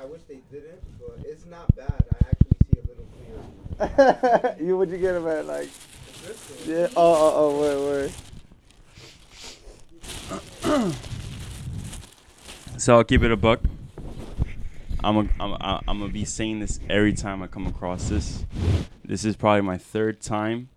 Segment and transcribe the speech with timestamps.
[0.00, 1.92] I wish they didn't, but it's not bad.
[1.92, 3.04] I actually see a little
[3.76, 4.56] clearer.
[4.60, 5.68] you would you get him at like?
[6.64, 6.88] Yeah.
[6.96, 8.14] Oh oh oh wait
[10.86, 10.94] wait.
[12.78, 13.60] So I'll keep it a buck.
[15.04, 18.46] I'm a, I'm a, I'm gonna be saying this every time I come across this.
[19.04, 20.70] This is probably my third time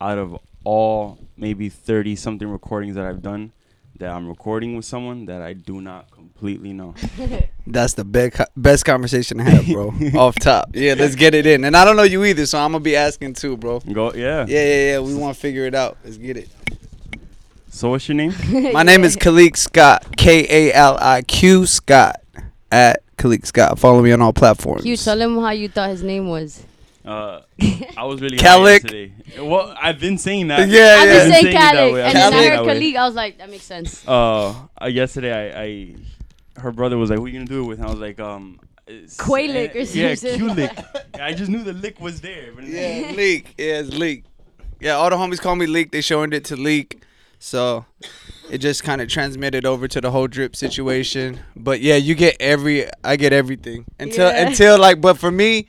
[0.00, 3.52] out of all maybe 30 something recordings that I've done
[3.98, 6.94] that I'm recording with someone that I do not completely know.
[7.66, 9.94] That's the best best conversation to have, bro.
[10.14, 10.70] Off top.
[10.74, 11.64] Yeah, let's get it in.
[11.64, 13.80] And I don't know you either, so I'm gonna be asking too, bro.
[13.80, 14.44] Go yeah.
[14.46, 14.98] Yeah, yeah, yeah.
[15.00, 15.96] We want to figure it out.
[16.04, 16.48] Let's get it.
[17.70, 18.34] So what's your name?
[18.72, 20.16] My name is Kaliq Scott.
[20.16, 22.22] K A L I Q Scott
[22.70, 23.78] at Kaliq Scott.
[23.78, 24.84] Follow me on all platforms.
[24.84, 26.62] You tell him how you thought his name was.
[27.04, 27.42] Uh,
[27.96, 28.42] I was really Kalik.
[28.42, 29.12] high yesterday.
[29.38, 30.68] Well, I've been saying that.
[30.68, 31.14] Yeah, I've yeah.
[31.14, 32.02] been saying saying it that Khaled, way.
[32.02, 32.74] and then I heard that way.
[32.74, 32.96] Khalid.
[32.96, 34.08] I was like, that makes sense.
[34.08, 35.94] Uh, uh, yesterday I, I,
[36.58, 38.58] her brother was like, "Who you gonna do it with?" And I was like, "Um,
[38.86, 40.38] it's- Quaylick or uh, Yeah, something.
[40.38, 40.72] Q-lick.
[41.20, 42.52] I just knew the lick was there.
[42.54, 43.54] But Yeah, leak.
[43.58, 44.24] Yeah, it's leak.
[44.80, 45.90] Yeah, all the homies call me leak.
[45.92, 47.02] They showing it to leak,
[47.38, 47.84] so
[48.50, 51.40] it just kind of transmitted over to the whole drip situation.
[51.56, 52.86] But yeah, you get every.
[53.02, 54.46] I get everything until Yeah.
[54.46, 55.00] until like.
[55.00, 55.66] But for me,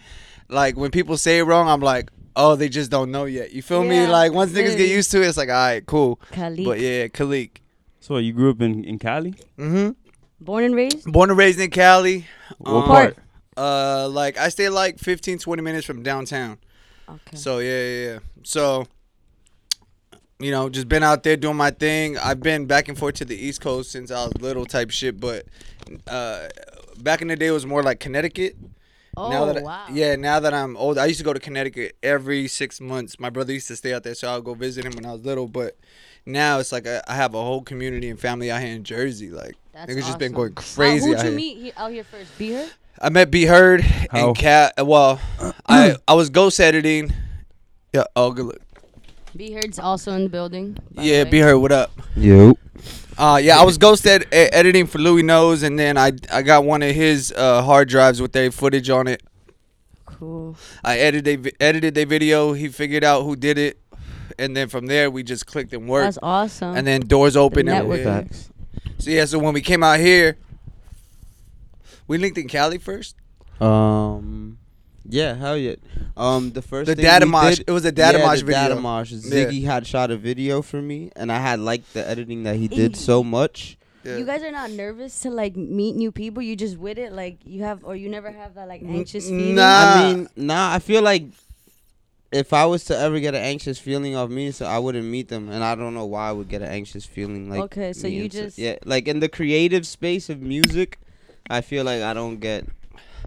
[0.50, 3.52] like when people say it wrong, I'm like, oh, they just don't know yet.
[3.54, 4.06] You feel me?
[4.08, 6.20] Like once niggas get used to it, it's like, all right, cool.
[6.34, 6.66] Khalid.
[6.66, 7.52] But yeah, Kaliq.
[8.00, 9.34] So you grew up in in Cali?
[9.58, 9.92] Mm-hmm.
[10.40, 11.12] Born and raised?
[11.12, 12.26] Born and raised in Cali.
[12.60, 13.18] What Um, part?
[13.56, 16.60] Uh, like I stay like 15, 20 minutes from downtown.
[17.10, 17.36] Okay.
[17.38, 18.20] So yeah, yeah, yeah.
[18.44, 18.86] So
[20.40, 22.18] you know, just been out there doing my thing.
[22.20, 25.20] I've been back and forth to the East Coast since I was little, type shit.
[25.20, 25.48] But
[26.08, 26.48] uh,
[27.00, 28.56] back in the day, it was more like Connecticut.
[29.16, 29.86] oh, now that I- wow.
[29.92, 33.20] yeah, now that I'm old, I used to go to Connecticut every six months.
[33.20, 35.26] My brother used to stay out there, so I'll go visit him when I was
[35.26, 35.48] little.
[35.48, 35.76] But
[36.28, 39.32] now it's like I, I have a whole community and family out here in Jersey.
[39.32, 40.54] Like That's niggas just been awesome.
[40.54, 41.36] going crazy How, out who'd you here.
[41.38, 42.36] meet he, out here first?
[42.40, 42.68] Be her?
[43.00, 44.30] I met B Heard How?
[44.30, 44.74] and Cat.
[44.84, 45.22] Well,
[45.68, 47.14] I I was ghost editing.
[47.94, 48.06] Yeah.
[48.16, 48.62] Oh, good look.
[49.36, 50.74] Be heard's also in the building.
[50.96, 51.30] by the Yeah, way.
[51.30, 51.58] B Heard.
[51.58, 51.92] What up?
[52.16, 52.54] Yo.
[53.20, 56.42] Uh, yeah, I was ghost ed- e- editing for Louis Knows, and then I I
[56.42, 59.22] got one of his uh, hard drives with their footage on it.
[60.06, 60.58] Cool.
[60.84, 62.54] I edited they vi- edited their video.
[62.54, 63.80] He figured out who did it,
[64.40, 66.06] and then from there we just clicked and worked.
[66.16, 66.76] That's awesome.
[66.76, 67.68] and then doors open.
[67.68, 68.00] And, network.
[68.00, 68.22] yeah.
[68.22, 68.50] Facts.
[69.00, 70.38] So yeah, so when we came out here,
[72.08, 73.16] we linked in Cali first.
[73.62, 74.58] Um.
[75.10, 75.76] Yeah, hell yeah.
[76.18, 78.62] Um, the first The thing data did- It was a Datamosh yeah, mosh the video.
[78.70, 79.14] Data mosh.
[79.14, 82.68] Ziggy had shot a video for me, and I had liked the editing that he
[82.82, 83.78] did so much.
[84.04, 84.18] Yeah.
[84.18, 86.44] You guys are not nervous to like meet new people.
[86.44, 89.56] You just with it, like you have, or you never have that like anxious feeling.
[89.56, 89.64] nah.
[89.64, 90.74] I mean, nah.
[90.74, 91.26] I feel like
[92.32, 95.30] if I was to ever get an anxious feeling of me, so I wouldn't meet
[95.30, 97.50] them, and I don't know why I would get an anxious feeling.
[97.50, 101.00] Like Okay, so you and just- yeah, like in the creative space of music,
[101.50, 102.66] I feel like I don't get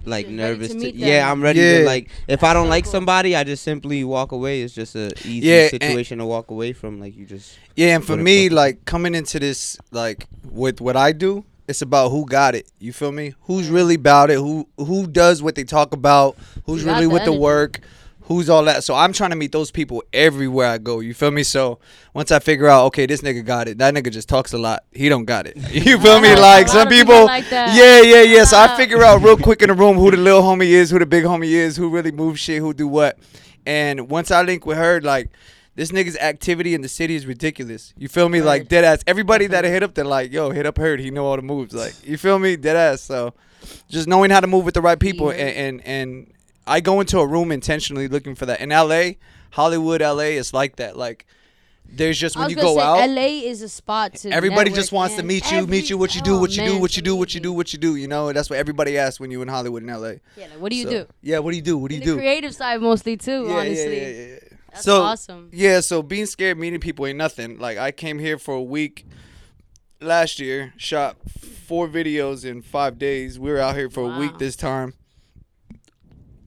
[0.05, 0.69] like Just nervous.
[0.73, 1.31] to To yeah.
[1.31, 1.79] I'm ready Yeah.
[1.81, 2.09] to like.
[2.29, 2.93] If I don't So like cool.
[2.93, 4.63] somebody, I just simply walk away.
[4.63, 7.01] It's just a easy Yeah, situation to walk away from.
[7.01, 10.97] Like you just Yeah, and for me, fucking- like coming into this, like with what
[10.97, 12.67] I do, it's about who got it.
[12.79, 13.35] You feel me?
[13.43, 14.37] Who's really about it?
[14.39, 16.37] Who who does what they talk about?
[16.65, 17.81] Who's You really the with the work?
[18.31, 18.85] Who's all that?
[18.85, 21.01] So I'm trying to meet those people everywhere I go.
[21.01, 21.43] You feel me?
[21.43, 21.81] So
[22.15, 23.79] once I figure out, okay, this nigga got it.
[23.79, 24.85] That nigga just talks a lot.
[24.93, 25.57] He don't got it.
[25.73, 26.37] You feel me?
[26.37, 27.77] Like some people like that.
[27.77, 28.45] Yeah, yeah, yeah.
[28.45, 31.01] So I figure out real quick in the room who the little homie is, who
[31.01, 33.19] the big homie is, who really moves shit, who do what.
[33.67, 35.31] And once I link with her, like
[35.75, 37.93] this nigga's activity in the city is ridiculous.
[37.97, 38.43] You feel me?
[38.43, 39.03] Like dead ass.
[39.09, 41.01] Everybody that I hit up, they're like, yo, hit up Heard.
[41.01, 41.75] He know all the moves.
[41.75, 42.55] Like you feel me?
[42.55, 43.01] Dead ass.
[43.01, 43.35] So
[43.89, 46.33] just knowing how to move with the right people, and and, and
[46.71, 48.61] I go into a room intentionally looking for that.
[48.61, 49.19] In L.A.,
[49.51, 50.37] Hollywood, L.A.
[50.37, 50.97] is like that.
[50.97, 51.27] Like
[51.93, 53.11] there's just when you go say out.
[53.11, 54.31] LA is a spot to.
[54.31, 56.65] Everybody network just wants to meet you, meet you, what you do, oh, what you
[56.65, 57.97] do, what you do, what you do, what you do.
[57.97, 60.09] You know, that's what everybody asks when you're in Hollywood and LA.
[60.37, 61.07] Yeah, like, what do you So- do?
[61.23, 61.77] Yeah, what do you do?
[61.77, 62.17] What do you do?
[62.17, 63.47] creative side mostly too.
[63.49, 64.39] yeah, honestly, yeah, yeah, yeah,
[64.71, 65.49] that's so awesome.
[65.53, 67.59] yeah, so being scared meeting people ain't nothing.
[67.59, 69.05] Like I came here for a week
[70.01, 71.17] last year, shot
[71.67, 73.39] four videos in five days.
[73.39, 74.95] We were out here for a week this time.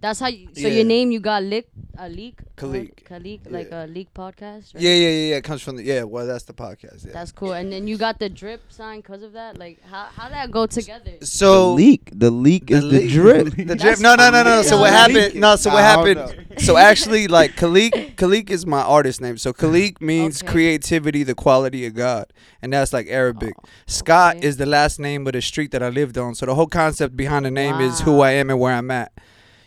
[0.03, 0.27] That's how.
[0.27, 0.75] You, so Yeah.
[0.79, 1.67] your name you got leak
[1.97, 2.35] a leak.
[2.57, 3.03] Kaliq.
[3.09, 4.73] Kaliq, like a leak podcast.
[4.73, 4.83] Right?
[4.83, 5.35] Yeah, yeah, yeah, yeah.
[5.37, 6.03] It comes from the yeah.
[6.03, 7.05] Well, that's the podcast.
[7.05, 7.13] Yeah.
[7.13, 7.53] That's cool.
[7.53, 9.57] And then you got the drip sign because of that.
[9.57, 11.13] Like how how that go together?
[11.21, 12.09] so the leak.
[12.13, 13.45] The leak is the leak- drip.
[13.55, 13.77] The drip.
[13.79, 14.61] That's No, no, no, no.
[14.63, 15.35] So what happened?
[15.35, 16.59] No, so what happened?
[16.59, 19.37] So actually, like Kaliq, Kaliq is my artist name.
[19.37, 20.51] So Kaliq means Okay.
[20.51, 22.25] creativity, the quality of God,
[22.61, 23.53] and that's like Arabic.
[23.57, 24.47] Oh, Scott okay.
[24.47, 26.35] is the last name of the street that I lived on.
[26.35, 29.11] So the whole concept behind the name is who I am and where I'm at.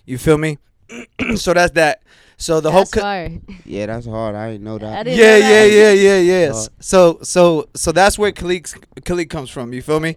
[0.07, 0.59] You feel me?
[1.37, 2.03] so that's that.
[2.39, 2.87] So the whole.
[2.87, 3.31] Co- fire.
[3.65, 4.35] Yeah, that's hard.
[4.35, 5.05] I didn't know that.
[5.05, 5.73] didn't yeah, know yeah, that.
[5.73, 6.51] yeah, yeah, yeah.
[6.53, 9.73] Uh, So, so, so that's where Kaliq, Kaliq comes from.
[9.73, 10.17] You feel me?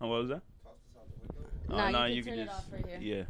[0.00, 0.42] Oh, what was that?
[1.70, 3.22] Oh, Nah, no, you you can can turn it just right yeah.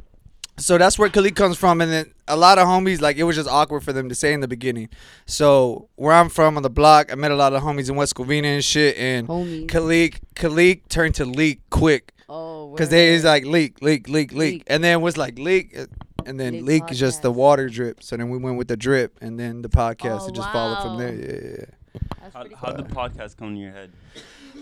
[0.57, 3.37] So that's where Khalid comes from, and then a lot of homies like it was
[3.37, 4.89] just awkward for them to say in the beginning.
[5.25, 8.15] So where I'm from on the block, I met a lot of homies in West
[8.15, 9.69] Covina and shit, and Homies.
[9.69, 12.48] Khalid Khalid turned to leak quick oh,
[12.79, 14.63] because they is like leak, leak, leak, leak, Leak.
[14.67, 15.85] and then was like leak, uh,
[16.25, 17.35] and then Leak leak is just the podcast.
[17.35, 18.01] water drip.
[18.01, 20.21] So then we went with the drip, and then the podcast.
[20.21, 21.11] Oh, it just followed from there.
[21.11, 21.17] wow.
[21.19, 23.91] Yeah, yeah, That's How pretty how'd the podcast come to your head?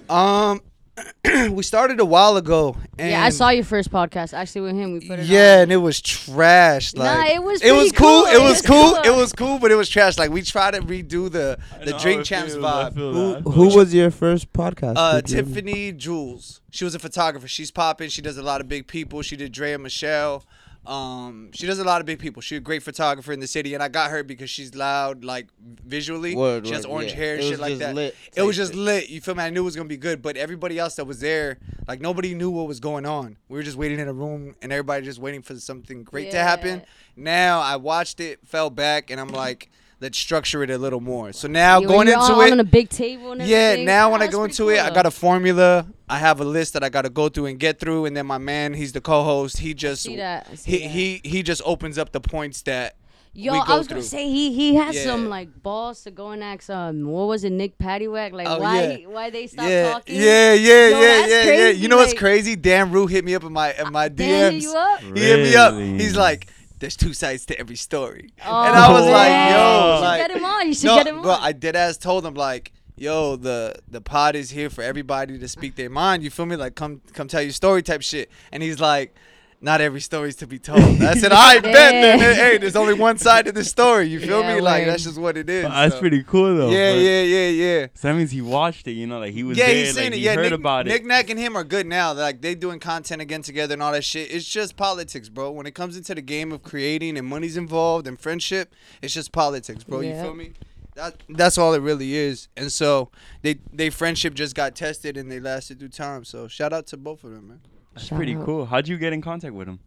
[0.09, 0.61] Um,
[1.51, 4.93] we started a while ago, and yeah, I saw your first podcast actually with him.
[4.93, 5.25] We put it.
[5.25, 5.63] Yeah, on.
[5.63, 6.93] and it was trash.
[6.93, 8.23] Nah, it was it was cool.
[8.23, 8.25] cool.
[8.25, 8.95] It was cool.
[8.95, 10.17] It was cool, but it was trash.
[10.17, 12.95] Like we tried to redo the the know Drink it Champs feels, vibe.
[12.95, 14.93] Who that, I feel who was your first podcast?
[14.95, 15.21] Uh.
[15.21, 16.61] Tiffany Jules.
[16.71, 17.47] She was a photographer.
[17.47, 18.09] She's popping.
[18.09, 19.21] She does a lot of big people.
[19.21, 20.45] She did Drea Michelle.
[20.87, 22.41] Um, she does a lot of big people.
[22.41, 25.47] She's a great photographer in the city, and I got her because she's loud, like
[25.85, 26.33] visually.
[26.33, 27.17] Word, she has word, orange yeah.
[27.17, 27.93] hair and It shit like that.
[27.93, 28.79] lit it was just shit.
[28.79, 29.09] lit.
[29.09, 29.43] You feel me?
[29.43, 31.57] I knew it was gonna be good, but everybody else that was there,
[31.87, 33.35] like nobody knew what was going on.
[33.49, 36.37] We were just waiting in a room, and everybody just waiting for something great to
[36.37, 36.83] happen.
[37.17, 41.31] Now I watched it, fell back, and I'm like, let's structure it a little more.
[41.33, 43.75] So now Yeah, when going you're into all it, on a big table and yeah,
[43.83, 45.87] now when I go pretty into it, I got a formula.
[46.09, 48.25] I have a list that I got to go through and get through, and then
[48.25, 49.57] my man, he's the co-host.
[49.57, 50.47] He just see that.
[50.51, 50.89] I see he that.
[50.91, 52.95] he he just opens up the points that
[53.33, 55.03] Yo, we I go was gonna say he he has Yeah.
[55.03, 58.59] some like balls to go and ask um what was it Nick Paddywhack like Oh,
[58.59, 58.91] why yeah.
[58.97, 61.67] he- why they stopped yeah talking yeah yeah Yo, yeah that's yeah yeah.
[61.69, 62.55] You know what's crazy?
[62.55, 64.61] Dan Rue hit me up in my in my Dan hit DMs.
[64.63, 65.73] you up He hit me up.
[65.75, 66.47] He's like,
[66.79, 69.51] "There's two sides to every story," oh, and I was oh, like, man.
[69.51, 71.51] "Yo, you should like." get him on you should no, get him bro, on I
[71.51, 75.75] did ass told him like, yo, the the pod is here for everybody to speak
[75.75, 76.23] their mind.
[76.23, 76.55] You feel me?
[76.55, 78.29] Like, come come tell your story type shit.
[78.51, 79.15] And he's like,
[79.59, 80.79] not every story's to be told.
[80.81, 81.73] I said, I bet.
[81.73, 82.33] Then, Yeah.
[82.35, 84.05] hey, there's only one side to the story.
[84.07, 84.61] You feel Yeah, me?
[84.61, 85.63] Like that's just what it is.
[85.63, 85.99] But that's so.
[85.99, 86.69] pretty cool though.
[86.69, 87.87] Yeah, yeah, yeah, yeah.
[87.95, 88.91] So that means he watched it.
[88.91, 89.75] You know, like he was yeah, there.
[89.75, 90.17] he's seen like, it.
[90.17, 91.07] he Yeah, heard Nick, about Nick it.
[91.07, 92.13] Nack and him are good now.
[92.13, 94.31] Like they doing content again together and all that shit.
[94.31, 95.51] It's just politics, bro.
[95.51, 99.31] When it comes into the game of creating and money's involved and friendship, it's just
[99.31, 100.01] politics, bro.
[100.01, 100.53] You feel me?
[100.95, 102.47] That that's all it really is.
[102.57, 103.09] And so
[103.41, 106.25] they they friendship just got tested and they lasted through time.
[106.25, 107.61] So shout out to both of them, man.
[107.97, 108.45] That's Shout pretty out.
[108.45, 108.65] cool.
[108.67, 109.79] How'd you get in contact with him?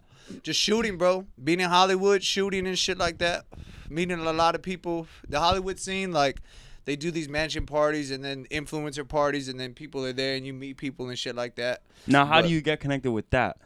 [0.43, 1.27] Just shooting, bro.
[1.43, 3.45] Being in Hollywood, shooting and shit like that.
[3.89, 5.07] Meeting a lot of people.
[5.29, 6.41] The Hollywood scene, like,
[6.87, 10.45] they do these mansion parties and then influencer parties, and then people are there and
[10.45, 11.83] you meet people and shit like that.
[12.09, 13.59] Now, how But- do you get connected with that?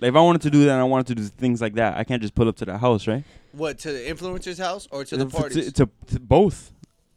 [0.00, 1.96] Like, if I wanted to do that, and I wanted to do things like that.
[1.96, 3.22] I can't just pull up to the house, right?
[3.52, 5.72] What to the influencer's house or to the To- parties?
[5.74, 6.71] To, to both.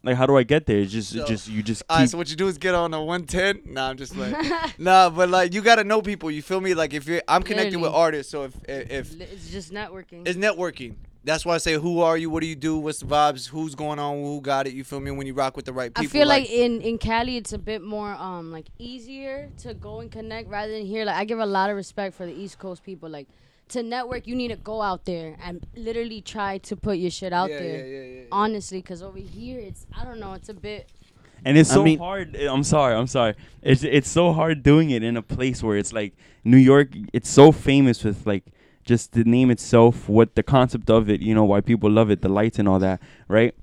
[0.05, 0.77] Like, how do I get there?
[0.77, 2.11] It's just, So- it's just you just All right, keep.
[2.11, 3.73] so what you do is get on a 110.
[3.73, 4.35] Nah, I'm just like,
[4.79, 6.29] nah, but like you gotta know people.
[6.29, 6.75] You feel me?
[6.75, 10.95] Like if you're, I'm connected with artists, so if if it's just networking it's networking.
[11.23, 12.29] That's why I say, who are you?
[12.29, 12.77] What do you do?
[12.77, 13.49] What's the vibes?
[13.49, 14.21] Who's going on?
[14.21, 14.73] Who got it?
[14.73, 15.09] You feel me?
[15.09, 16.01] When you rock with the right people.
[16.01, 16.19] I people.
[16.19, 20.11] feel like, in in Cali it's a bit more um like easier to go and
[20.11, 22.83] connect rather than here like I give a lot of respect for the East Coast
[22.83, 23.27] people like
[23.69, 27.33] to network you need to go out there and literally try to put your shit
[27.33, 28.23] out yeah, there Yeah, yeah, yeah.
[28.31, 30.87] honestly because over here it's I don't know it's a bit
[31.43, 32.35] And it's I so mean- hard.
[32.35, 32.95] Eh, I'm sorry.
[32.95, 33.33] I'm sorry.
[33.61, 36.13] It's it's so hard doing it in a place where it's like
[36.43, 36.89] New York.
[37.13, 38.45] It's so famous with like
[38.83, 41.21] just the name itself, what the concept of it.
[41.21, 43.53] You know why people love it, the lights and all that, right?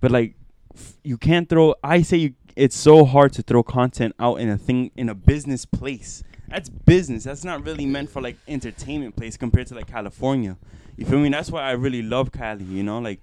[0.00, 0.34] But like,
[0.74, 1.74] f- you can't throw.
[1.84, 5.14] I say you, it's so hard to throw content out in a thing in a
[5.14, 6.24] business place.
[6.48, 7.24] That's business.
[7.24, 10.56] That's not really meant for like entertainment place compared to like California.
[10.96, 11.28] You feel me?
[11.28, 12.64] That's why I really love Cali.
[12.64, 13.20] You know, like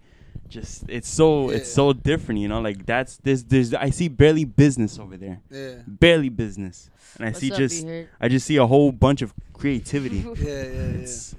[0.47, 2.39] just it's so it's so different.
[2.39, 5.75] You know, like that's there's there's I see barely business over there, yeah.
[5.87, 7.85] barely business, and I what's see up, just
[8.21, 10.19] I just see a whole bunch of creativity.
[10.35, 11.01] Yeah, yeah, yeah.
[11.01, 11.35] It's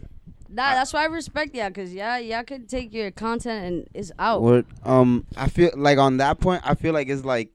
[0.49, 4.13] Nah, that's why I respect y'all, cause y'all y'all could take your content and it's
[4.19, 4.43] out.
[4.43, 7.51] What um I feel like on that point I feel like it's like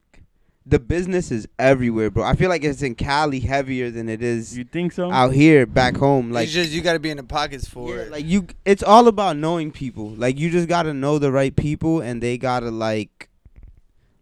[0.66, 2.24] the business is everywhere, bro.
[2.24, 5.12] I feel like it's in Cali heavier than it is you think so?
[5.12, 6.32] out here back home.
[6.32, 8.12] Like it's just you gotta be in the pockets for yeah, it.
[8.12, 10.10] like you it's all about knowing people.
[10.10, 13.30] Like you just got to know the right people and they got to like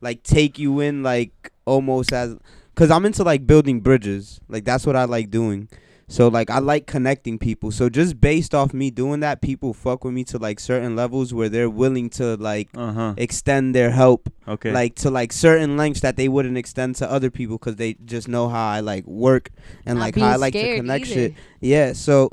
[0.01, 2.37] like take you in like almost as
[2.75, 4.39] cuz I'm into like building bridges.
[4.47, 5.67] Like that's what I like doing.
[6.11, 7.71] So like I like connecting people.
[7.71, 11.33] So just based off me doing that, people fuck with me to like certain levels
[11.33, 13.13] where they're willing to like Uh huh.
[13.15, 14.71] extend their help Okay.
[14.73, 18.27] like to like certain lengths that they wouldn't extend to other people because they just
[18.27, 19.51] know how I like work
[19.85, 21.13] and Not like how I like to scared connect either.
[21.13, 21.33] shit.
[21.61, 22.31] Yeah, so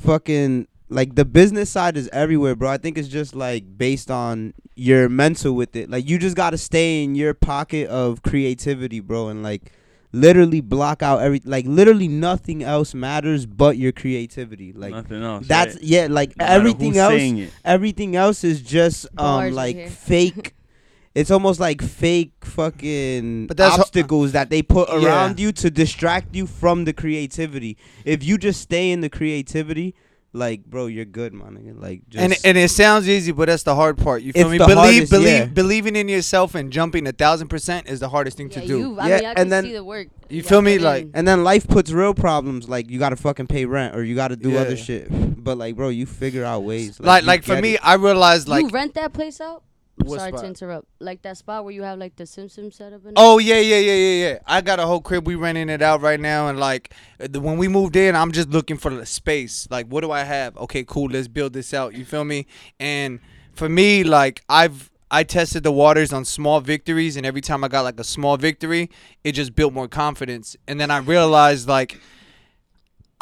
[0.00, 2.70] fucking like the business side is everywhere, bro.
[2.70, 5.90] I think it's just like based on your mental with it.
[5.90, 9.72] Like you just gotta stay in your pocket of creativity, bro, and like
[10.12, 14.72] literally block out every like literally nothing else matters but your creativity.
[14.72, 15.46] Like Nothing else.
[15.46, 15.84] that's right?
[15.84, 19.88] yeah, like No everything else everything else is just um right like here.
[19.90, 20.54] fake
[21.14, 25.04] it's almost like fake fucking But that's ho- obstacles that they put Yeah.
[25.06, 27.76] around you to distract you from the creativity.
[28.04, 29.94] If you just stay in the creativity,
[30.32, 31.56] like bro, you're good, man.
[31.58, 31.80] nigga.
[31.80, 34.22] Like just and and it sounds easy, but that's the hard part.
[34.22, 34.58] You feel It's me?
[34.58, 35.44] the Believe, hardest, believe, yeah.
[35.46, 38.78] believing in yourself and jumping a thousand percent is the hardest thing Yeah, to do.
[38.78, 38.98] you.
[39.00, 40.08] I Yeah, mean, I and can then- see the work.
[40.28, 40.76] You y'all feel me?
[40.78, 41.10] put Like- in.
[41.14, 44.36] and then life puts real problems like you gotta fucking pay rent or you gotta
[44.36, 44.60] do Yeah.
[44.60, 45.08] other shit.
[45.42, 47.00] But like, bro, you figure out ways.
[47.00, 47.80] like you like for me, it.
[47.82, 49.64] I realized like you rent that place out.
[50.04, 50.40] What Sorry spot?
[50.42, 50.88] to interrupt.
[50.98, 53.12] Like that spot where you have like the Simpsons setup in.
[53.16, 54.38] Oh yeah, yeah, yeah, yeah, yeah.
[54.46, 55.26] I got a whole crib.
[55.26, 58.48] We renting it out right now, and like the, when we moved in, I'm just
[58.48, 59.68] looking for the space.
[59.70, 60.56] Like, what do I have?
[60.56, 61.10] Okay, cool.
[61.10, 61.94] Let's build this out.
[61.94, 62.46] You feel me?
[62.78, 63.20] And
[63.52, 67.68] for me, like I've I tested the waters on small victories, and every time I
[67.68, 68.90] got like a small victory,
[69.22, 70.56] it just built more confidence.
[70.66, 72.00] And then I realized like.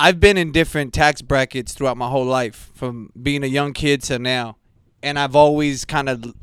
[0.00, 4.00] I've been in different tax brackets throughout my whole life, from being a young kid
[4.04, 4.56] to now,
[5.02, 6.34] and I've always kind of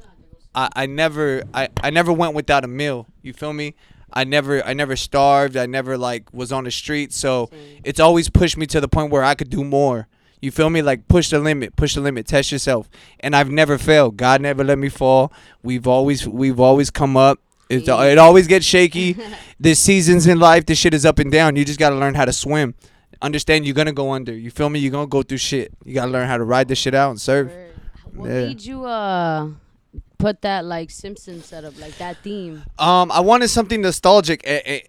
[0.55, 3.07] I, I never I, I never went without a meal.
[3.21, 3.75] You feel me?
[4.13, 5.57] I never I never starved.
[5.57, 7.11] I never like was on the street.
[7.13, 7.49] So
[7.83, 10.07] it's always pushed me to the point where I could do more.
[10.41, 10.81] You feel me?
[10.81, 12.89] Like push the limit, push the limit, test yourself.
[13.19, 14.15] And I've never failed.
[14.15, 15.33] God never let me fall.
[15.63, 17.39] We've always we've always come up.
[17.67, 19.17] It, it always gets shaky.
[19.59, 20.65] There's seasons in life.
[20.67, 21.55] This shit is up and down.
[21.55, 22.75] You just gotta learn how to swim.
[23.21, 24.33] Understand you're gonna go under.
[24.33, 24.79] You feel me?
[24.79, 25.73] You're gonna go through shit.
[25.83, 27.51] You gotta learn how to ride this shit out and serve.
[28.13, 28.45] What Yeah.
[28.47, 29.47] made you uh
[30.17, 32.63] put that like Simpson setup, like that theme?
[32.79, 34.45] Um, I wanted something nostalgic.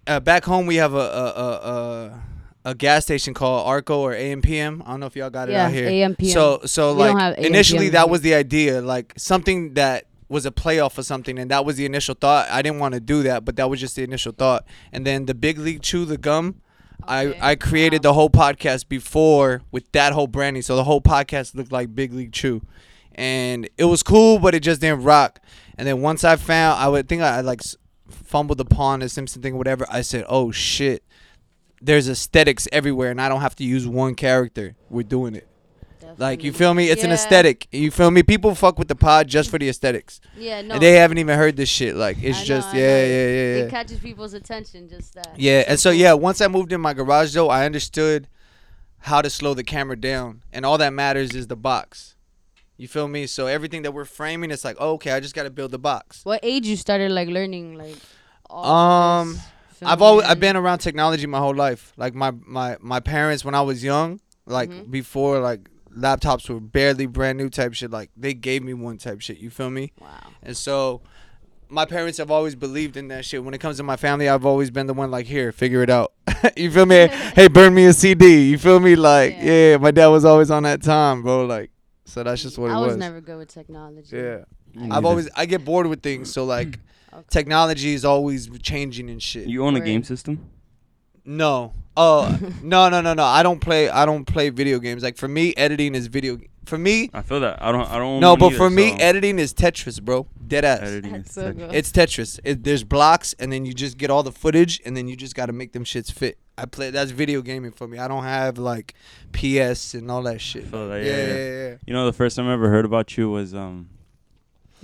[0.07, 2.23] Uh, back home, we have a a, a a
[2.71, 4.83] a gas station called Arco or AMPM.
[4.85, 5.89] I don't know if y'all got it Yeah, out here.
[5.89, 6.33] AMPM.
[6.33, 10.99] So so We like initially that was the idea, like something that was a playoff
[10.99, 12.49] or something, and that was the initial thought.
[12.51, 14.65] I didn't want to do that, but that was just the initial thought.
[14.93, 16.57] And then the Big League Chew, the gum.
[17.09, 17.39] Okay.
[17.41, 18.11] I, I created Wow.
[18.11, 22.13] the whole podcast before with that whole branding, so the whole podcast looked like Big
[22.13, 22.63] League Chew,
[23.17, 25.41] and it was cool, but it just didn't rock.
[25.77, 27.77] And then once I found, I would think I, like s-
[28.09, 29.85] fumbled upon the Simpson thing, or whatever.
[29.91, 31.03] I said, "Oh shit,
[31.83, 34.77] there's aesthetics everywhere, and I don't have to use one character.
[34.89, 35.49] We're doing it.
[36.19, 36.89] Like you feel me?
[36.89, 37.69] It's an aesthetic.
[37.73, 38.23] You feel me?
[38.23, 40.75] People fuck with the pod just for the aesthetics, Yeah, no.
[40.75, 41.95] and they haven't even heard this shit.
[41.95, 43.65] Like it's I just I yeah, yeah, yeah, yeah.
[43.65, 45.35] It catches people's attention, just that.
[45.39, 48.29] Yeah, and so yeah, once I moved in my garage though, I understood
[49.01, 52.15] how to slow the camera down, and all that matters is the box.
[52.77, 53.27] You feel me?
[53.27, 55.79] So everything that we're framing, it's like, oh, okay, I just got to build the
[55.79, 56.21] box.
[56.25, 57.97] What age you started like learning like?
[58.51, 59.39] all Um,
[59.83, 61.93] I've always I've been around technology my whole life.
[61.97, 64.91] Like my my my parents when I was young, like Mhm.
[64.91, 67.91] before like laptops were barely brand new type shit.
[67.91, 69.39] Like they gave me one type shit.
[69.39, 69.93] You feel me?
[70.01, 70.09] Wow.
[70.43, 71.01] And so
[71.69, 73.43] my parents have always believed in that shit.
[73.43, 75.91] When it comes to my family, I've always been the one like, here, figure it
[75.91, 76.13] out.
[76.57, 77.09] you feel me?
[77.35, 78.49] hey, burn me a CD.
[78.51, 78.95] You feel me?
[78.95, 79.45] Like, Yeah.
[79.73, 79.77] yeah.
[79.79, 81.45] my dad was always on that time, bro.
[81.45, 81.71] Like,
[82.07, 82.97] so that's just what I it was, I was.
[82.97, 84.17] never good with technology.
[84.17, 84.45] yeah.
[84.75, 86.79] Me I've always I get bored with things, so like mm.
[87.13, 87.25] Okay.
[87.31, 89.47] technology is always changing and shit.
[89.47, 89.87] You own a Word.
[89.87, 90.51] game system?
[91.25, 91.73] No.
[91.97, 93.25] Oh no no no no.
[93.25, 95.03] I don't play I don't play video games.
[95.03, 96.39] Like for me, editing is video.
[96.67, 97.63] For me, I feel that.
[97.63, 97.89] I don't.
[97.89, 98.03] I don't.
[98.15, 100.27] own no, one but either, for me, so editing is Tetris, bro.
[100.49, 100.81] Dead ass.
[100.83, 101.75] editing That's is so tech- good.
[101.75, 102.41] It's Tetris.
[102.43, 105.37] It, there's blocks, and then you just get all the footage, and then you just
[105.37, 106.39] got to make them shits fit.
[106.59, 106.91] I play.
[106.91, 107.99] That's video gaming for me.
[107.99, 108.95] I don't have like
[109.33, 110.67] PS and all that shit.
[110.67, 111.69] feel that, yeah, yeah, yeah, yeah.
[111.69, 111.75] yeah.
[111.87, 113.89] You know, the first time I ever heard about you was um,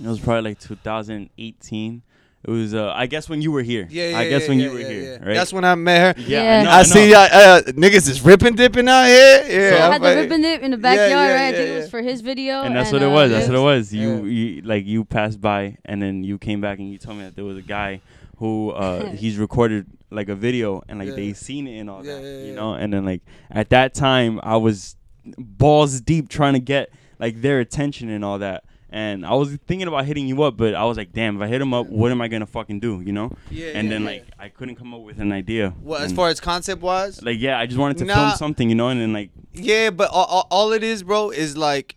[0.03, 2.01] it was probably like 2018.
[2.45, 3.87] It was uh, I guess when you were here.
[3.89, 5.25] Yeah, yeah, I guess yeah, when yeah, you were yeah, here, yeah.
[5.27, 5.33] right?
[5.33, 6.21] That's when I met her.
[6.23, 6.63] yeah, Yeah.
[6.63, 6.83] know, I, know.
[6.83, 9.45] see y'all uh, niggas is ripping dipping out here.
[9.47, 11.39] Yeah, So I had the like- rip dip in the backyard, yeah, right?
[11.41, 12.63] I yeah, think it was for his video.
[12.63, 13.31] and that's what uh, it was.
[13.31, 13.93] That's what it was.
[13.93, 14.23] You, Yeah.
[14.23, 17.35] you like you passed by, and then you came back and you told me that
[17.37, 18.01] there was a guy
[18.37, 21.15] who uh, he's recorded like a video, and like Yeah.
[21.15, 22.73] they seen it and all Yeah, that, yeah, you know.
[22.73, 24.95] And then like at that time, I was
[25.37, 26.89] balls deep trying to get
[27.19, 28.63] like their attention and all that.
[28.89, 31.47] And I was thinking about hitting you up, but I was like, damn, if I
[31.47, 33.31] hit him up, what am I gonna fucking do, you know?
[33.49, 35.73] Yeah, and then like I couldn't come up with an idea.
[35.81, 38.15] Well, as far as concept wise, like yeah, I just wanted to Nah.
[38.15, 41.31] film something, you know, and then like Yeah, but all, all, all it is, bro,
[41.31, 41.95] is like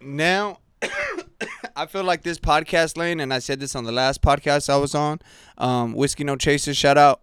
[0.00, 0.58] now.
[1.78, 4.76] I feel like this podcast lane, and I said this on the last podcast I
[4.76, 5.18] was on.
[5.58, 7.20] Um, Whiskey No Chaser, shout out.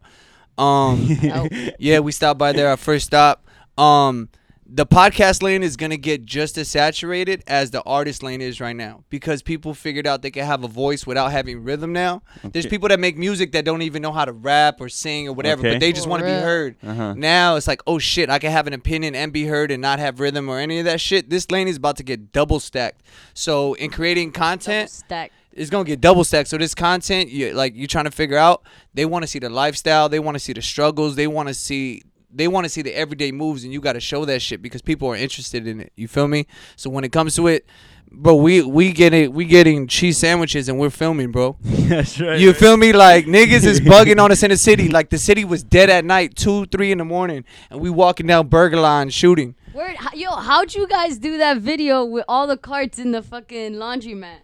[0.58, 1.48] Um, Oh.
[1.80, 2.68] yeah, we stopped by there.
[2.70, 3.46] Our first stop.
[3.78, 4.30] Um,
[4.66, 8.76] the podcast lane is gonna get just as saturated as the artist lane is right
[8.76, 12.24] now because people figured out they can have a voice without having rhythm now.
[12.44, 15.34] There's people that make music that don't even know how to rap or sing or
[15.34, 15.74] whatever, Okay.
[15.76, 16.76] but they just want to be heard.
[16.82, 17.14] Uh-huh.
[17.16, 20.00] Now it's like, oh shit, I can have an opinion and be heard and not
[20.00, 21.30] have rhythm or any of that shit.
[21.30, 23.02] This lane is about to get double stacked.
[23.36, 25.32] So in creating Double content, stack.
[25.56, 26.50] It's gonna get double stacked.
[26.50, 29.50] So this content, you like you're trying to figure out, they want to see the
[29.50, 32.02] lifestyle, they want to see the struggles, they want to see
[32.36, 34.82] they want to see the everyday moves, and you got to show that shit because
[34.82, 35.94] people are interested in it.
[35.96, 36.48] You feel me?
[36.76, 37.66] So when it comes to it,
[38.12, 41.58] bro, we we getting we getting cheese sandwiches and we're filming, bro.
[41.64, 42.40] That's right.
[42.40, 42.92] You feel me?
[42.92, 44.90] Like niggas is bugging on us in the city.
[44.90, 48.26] Like the city was dead at night, two, three in the morning, and we walking
[48.28, 49.56] down Burger Line shooting.
[49.74, 53.22] Word, h- yo, how'd you guys do that video with all the carts in the
[53.24, 54.38] fucking laundromat?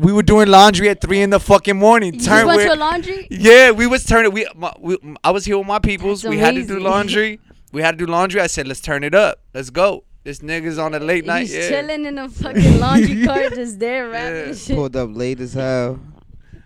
[0.00, 2.14] We were doing laundry at three in the fucking morning.
[2.14, 3.28] You Turn just went to a laundry?
[3.30, 4.32] Yeah, we was turning.
[4.32, 6.22] We, my, we I was here with my peoples.
[6.22, 7.40] That's we had to do laundry.
[7.72, 8.40] We had to do laundry.
[8.40, 9.40] I said, let's turn it up.
[9.54, 10.04] Let's go.
[10.24, 11.42] This nigga's on a late night.
[11.42, 11.68] He's Yeah.
[11.68, 14.54] chilling in a fucking laundry cart, just there rapping Yeah.
[14.54, 14.76] shit.
[14.76, 16.00] Pulled up late as hell.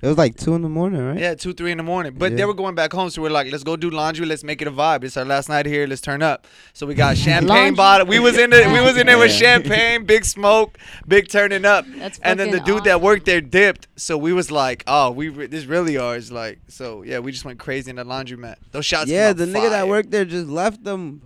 [0.02, 1.18] It was like two in the morning, right?
[1.18, 2.14] Yeah, two, three in the morning.
[2.16, 4.24] But they were going back home, so we're like, let's go do laundry.
[4.24, 5.04] Let's make it a vibe.
[5.04, 5.86] It's our last night here.
[5.86, 6.46] Let's turn up.
[6.72, 8.06] So we got champagne bottle.
[8.06, 8.66] We was in it.
[8.72, 11.84] We was in there with champagne, big smoke, big turning up.
[11.96, 13.88] That's and then the fucking dude that worked there dipped.
[13.96, 16.32] So we was like, oh, we re- this really ours.
[16.32, 18.56] Like, so yeah, we just went crazy in the laundromat.
[18.72, 19.10] Those shots.
[19.10, 21.20] Yeah, the out nigga that worked there just left them.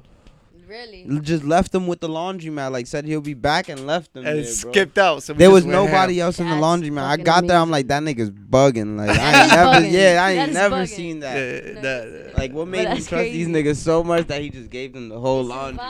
[0.69, 1.07] Really?
[1.21, 2.73] Just left them with the laundromat.
[2.73, 4.25] Like said he'll be back and left them.
[4.27, 4.53] and there, bro.
[4.73, 5.23] skipped out.
[5.23, 6.27] So There was nobody ham.
[6.27, 7.03] else in the That's laundromat.
[7.03, 7.59] I fucking got there.
[7.59, 8.97] I'm like, that nigga's bugging.
[8.97, 9.93] Like I ain't never, bugging.
[9.93, 10.89] yeah, I ain't is never bugging.
[10.89, 11.37] seen that.
[11.37, 14.71] Yeah, that- Like what made him that's trust these niggas so much that he just
[14.71, 15.85] gave them the whole His laundry.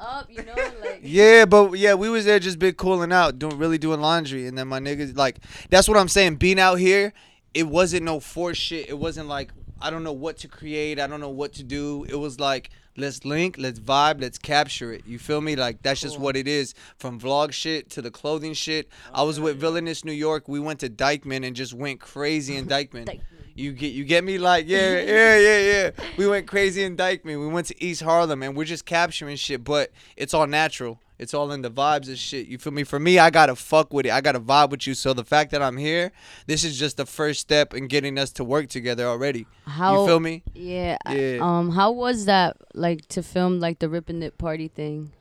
[0.00, 0.54] up, you know?
[0.80, 4.46] Like, Yeah, but yeah, we was there just big cooling out, doing really doing laundry,
[4.46, 5.38] and then my niggas like
[5.70, 6.36] that's what I'm saying.
[6.36, 7.12] Being out here,
[7.52, 8.88] it wasn't no force shit.
[8.88, 9.50] It wasn't like
[9.80, 10.98] I don't know what to create.
[10.98, 12.04] I don't know what to do.
[12.08, 15.06] It was like let's link, let's vibe, let's capture it.
[15.06, 15.56] You feel me?
[15.56, 16.74] Like that's just what it is.
[16.96, 18.88] From vlog shit to the clothing shit.
[19.12, 20.48] I was with Villainous New York.
[20.48, 23.06] We went to Dyckman and just went crazy in Dyckman.
[23.06, 23.20] Dyckman.
[23.54, 25.90] You get you get me like yeah yeah yeah yeah.
[26.16, 27.40] We went crazy in Dyckman.
[27.40, 30.98] We went to East Harlem and we're just capturing shit, but it's all natural.
[31.16, 32.48] It's all in the vibes and shit.
[32.48, 32.82] You feel me?
[32.82, 34.10] For me, I gotta fuck with it.
[34.10, 34.94] I gotta vibe with you.
[34.94, 36.10] So the fact that I'm here,
[36.48, 39.46] this is just the first step in getting us to work together already.
[39.64, 40.00] how?
[40.02, 40.42] you feel me?
[40.54, 40.96] Yeah.
[41.08, 41.38] Yeah.
[41.40, 41.70] Um.
[41.70, 45.12] How was that like to film like the Rip it party thing?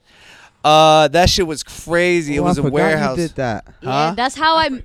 [0.64, 2.38] Uh, that shit was crazy.
[2.38, 3.18] it Oh, I was a warehouse.
[3.18, 3.66] You did that.
[3.82, 4.14] Yeah, Huh?
[4.16, 4.82] that's how I.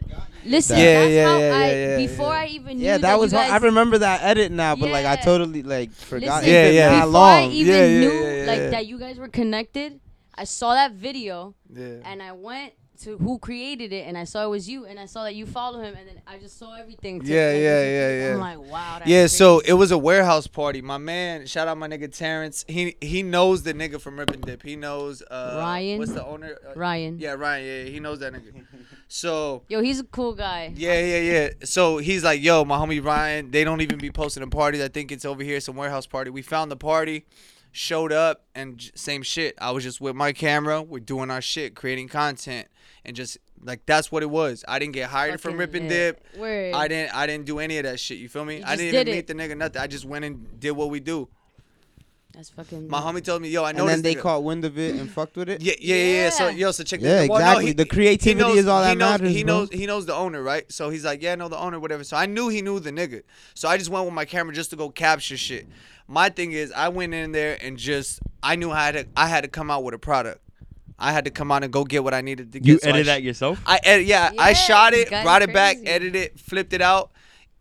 [0.49, 1.67] Listen, Yeah, that's yeah, how yeah, I.
[1.67, 2.41] yeah, yeah, before yeah.
[2.41, 3.33] I even knew Yeah, that you was.
[3.33, 6.43] guys, I remember that edit now, but like I totally like forgot.
[6.43, 6.91] Listen, Yeah, It's been yeah.
[6.91, 7.53] mad Before I long.
[7.53, 8.71] even Yeah, yeah, knew yeah, yeah, like yeah.
[8.71, 10.01] that you guys were connected,
[10.35, 12.01] I saw that video Yeah.
[12.05, 15.07] and I went to who created it and I saw it was you and I
[15.07, 17.21] saw that you follow him and then I just saw everything.
[17.21, 18.33] to- Yeah, yeah, yeah, yeah.
[18.35, 18.97] I'm like, wow.
[18.99, 20.83] That's Yeah, so it was a warehouse party.
[20.83, 22.65] My man, shout out my nigga Terrence.
[22.67, 24.65] He he knows the nigga from Rip and Dip.
[24.65, 25.99] He knows uh Ryan?
[26.01, 26.59] What's the owner?
[26.69, 27.21] Uh, Ryan.
[27.21, 27.67] Yeah, Ryan.
[27.67, 28.65] Yeah, yeah, he knows that nigga.
[29.09, 30.73] So Yo, he's a cool guy.
[30.77, 31.49] yeah, yeah, yeah.
[31.65, 33.51] So he's like, yo, my homie Ryan.
[33.51, 34.83] They don't even be posting a party.
[34.85, 36.31] I think it's over here, some warehouse party.
[36.31, 37.25] We found the party,
[37.73, 39.55] showed up, and j- same shit.
[39.61, 40.83] I was just with my camera.
[40.83, 42.69] We're doing our shit, creating content,
[43.05, 44.63] and just like that's what it was.
[44.69, 45.89] I didn't get hired from Fucking Rip and.
[45.89, 46.27] Dip.
[46.37, 46.75] Word.
[46.75, 48.19] I didn't I didn't do any of that shit.
[48.19, 48.59] You feel me?
[48.59, 49.81] You I didn't did even meet the nigga nothing.
[49.81, 51.29] I just went and did what we do.
[52.39, 52.87] That's fucking.
[52.87, 54.21] My homie told me, yo, I know And then they nigga.
[54.21, 55.61] caught wind of it and fucked with it.
[55.61, 56.31] Yeah, yeah, yeah, yeah.
[56.31, 56.55] So Yeah.
[56.55, 57.29] yo, so check Yeah, this.
[57.29, 57.67] well, no, exactly.
[57.67, 59.55] he- The creativity knows- is all he that knows, matters, He bro.
[59.59, 60.71] knows he knows the owner, right?
[60.71, 62.05] So he's like, yeah, I know the owner, whatever.
[62.05, 63.23] So I knew he knew the nigga.
[63.55, 65.67] So I just went with my camera just to go capture shit.
[66.07, 69.27] My thing is, I went in there and just I knew I had to I
[69.27, 70.39] had to come out with a product.
[70.97, 72.69] I had to come out and go get what I needed to get.
[72.69, 73.61] You So I edit sh- that yourself?
[73.67, 77.11] I edit, yeah, I shot it, brought it back, edited it, flipped it out,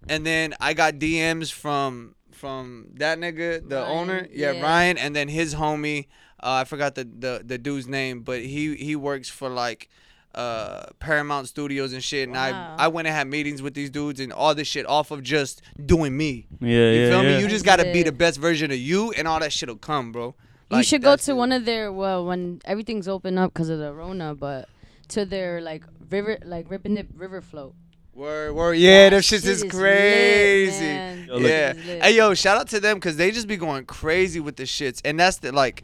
[0.08, 4.62] and then I got DMs from from that nigga, the Ryan, owner, yeah, yeah.
[4.62, 6.06] Ryan, and then his homie,
[6.42, 9.90] uh, I forgot the, the the dude's name, but he he works for like
[10.36, 12.76] uh Paramount Studios and shit, and Wow.
[12.78, 15.24] I I went and had meetings with these dudes and all this shit off of
[15.24, 16.46] just doing me.
[16.62, 17.38] Yeah, You yeah, feel yeah.
[17.38, 17.42] me?
[17.42, 20.36] You just gotta be the best version of you, and all that shit'll come, bro.
[20.70, 21.34] you should go to it.
[21.34, 24.70] one of their well when everything's open up because of the Rona, but
[25.14, 27.74] to their like river like Rip and Dip River Float.
[28.14, 28.74] Word, word.
[28.74, 30.86] Yeah, That them shit shit is is lit, crazy.
[30.86, 31.07] man.
[31.28, 31.70] Yo, look- yeah.
[31.72, 32.04] It is lit.
[32.04, 35.02] Hey, yo, shout out to them because they just be going crazy with the shits.
[35.06, 35.84] And that's the, like,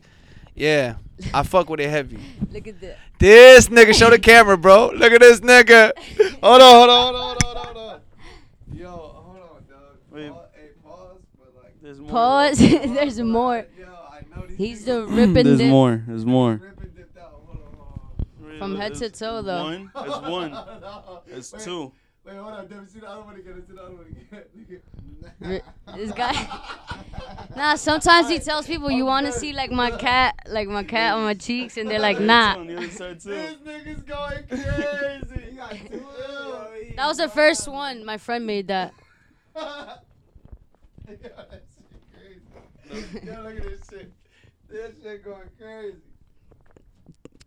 [0.56, 0.96] yeah,
[1.34, 2.20] I fuck with it heavy.
[2.52, 2.98] Look at that.
[3.20, 4.92] This nigga, show the camera, bro.
[4.96, 5.92] Look at this nigga.
[6.44, 8.02] Hold on, hold on, hold on, hold on, hold on.
[8.74, 9.80] Yo, hold on, dog.
[10.12, 10.30] Wait.
[10.30, 12.10] Pause, hey, pause, but like, There's more.
[12.12, 12.58] Pause.
[12.60, 13.66] There's more.
[13.80, 16.04] Yo, I know these He's the Rip and There's Dip more.
[16.06, 16.52] There's more.
[16.62, 17.42] rip dipped out.
[17.46, 19.64] Hold on, hold from head to toe though.
[19.64, 19.92] One.
[19.96, 20.54] There's one.
[20.54, 20.82] on.
[20.82, 21.22] No.
[21.26, 21.92] There's Wait, two.
[22.26, 22.70] Wait, hold on.
[22.70, 23.64] Never see the other one again.
[23.68, 25.62] See the other one again.
[25.96, 26.34] This guy.
[27.56, 31.16] Nah, sometimes he tells people you want to see like my cat, like my cat
[31.16, 32.56] on my cheeks, and they're like, nah.
[32.58, 33.30] On the other side too.
[33.30, 35.50] This nigga's going crazy.
[35.50, 36.06] he got two.
[36.96, 38.06] That was the first one.
[38.06, 38.94] My friend made that.
[39.56, 40.04] Yo, that
[41.08, 41.36] shit
[42.90, 43.26] crazy.
[43.26, 44.12] Yo, look at this shit.
[44.70, 45.98] This shit going crazy.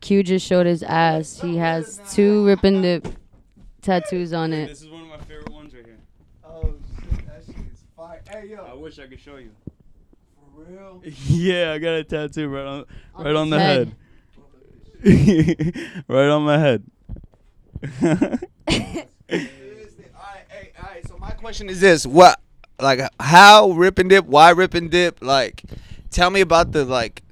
[0.00, 1.40] Q just showed his ass.
[1.40, 3.16] He has two ripping and Dip
[3.86, 4.66] tattoos on it.
[4.66, 5.98] This is one of my favorite ones right here.
[6.44, 8.20] Oh shit, that shit is fire.
[8.28, 9.50] Hey I wish I could show you.
[10.54, 11.00] for real?
[11.28, 13.92] yeah, I got a tattoo right on On right on his the head.
[15.04, 16.04] head.
[16.08, 16.82] right on my head.
[18.02, 19.08] alright,
[20.48, 22.04] hey, alright, so my question is this.
[22.06, 22.40] What
[22.80, 25.22] like how rip and dip, why rip and dip?
[25.22, 25.62] Like
[26.10, 27.22] tell me about the like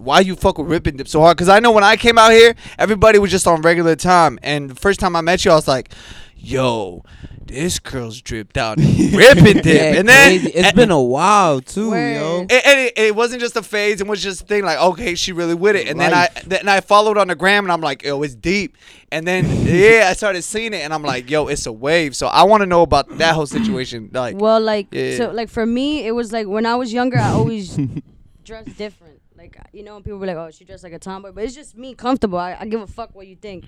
[0.00, 1.36] why you fuck with rip and dip so hard?
[1.38, 4.38] Cause I know when I came out here, everybody was just on regular time.
[4.42, 5.92] And the first time I met you, I was like,
[6.36, 7.04] yo,
[7.46, 9.64] this girl's dripped out ripping and dip.
[9.64, 10.48] Yeah, and then crazy.
[10.56, 12.14] it's and- been a while too, Word.
[12.14, 12.38] yo.
[12.42, 14.00] and, and it, it wasn't just a phase.
[14.00, 15.88] It was just a thing like, okay, she really with it.
[15.88, 16.44] And then I Life.
[16.46, 18.76] then I followed on the gram, and I'm like, yo, it's deep.
[19.12, 22.14] And then yeah, I started seeing it, and I'm like, yo, it's a wave.
[22.14, 24.10] So I want to know about that whole situation.
[24.12, 25.16] Like, Well, like Yeah.
[25.16, 27.76] so, like for me, it was like when I was younger, I always
[28.44, 29.19] dressed different.
[29.40, 31.74] Like you know, people were like, "Oh, she dressed like a tomboy," but it's just
[31.74, 32.38] me, comfortable.
[32.38, 33.64] I, I give a fuck what you think.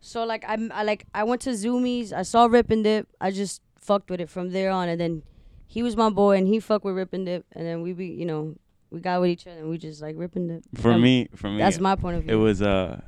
[0.00, 2.12] So like I'm, I like I went to Zumiez.
[2.12, 3.08] I saw Rip and Dip.
[3.20, 5.24] I just fucked with it from there on, and then
[5.66, 8.06] he was my boy, and he fucked with Rip and Dip, and then we be,
[8.06, 8.54] you know,
[8.90, 10.80] we got with each other, and we just like Rip and Dip.
[10.80, 12.34] For me, for me, that's my point of view.
[12.34, 13.00] it was uh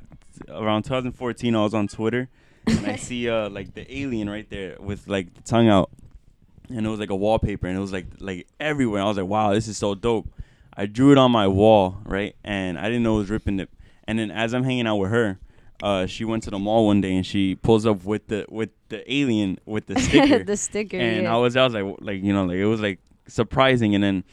[0.49, 1.55] around 2014.
[1.55, 2.27] I was on Twitter
[2.67, 5.91] and I see uh like the alien right there with like the tongue out,
[6.67, 9.01] and it was like a wallpaper, and it was like like everywhere.
[9.01, 10.27] I was like, wow, this is so dope.
[10.79, 13.69] I drew it on my wall, right, and I didn't know it was ripping it.
[14.07, 15.37] And then as I'm hanging out with her,
[15.83, 18.69] uh, she went to the mall one day and she pulls up with the with
[18.87, 20.41] the alien with the sticker.
[20.41, 20.95] the sticker.
[20.97, 21.33] and yeah.
[21.33, 24.23] I was I was like like you know like it was like surprising and then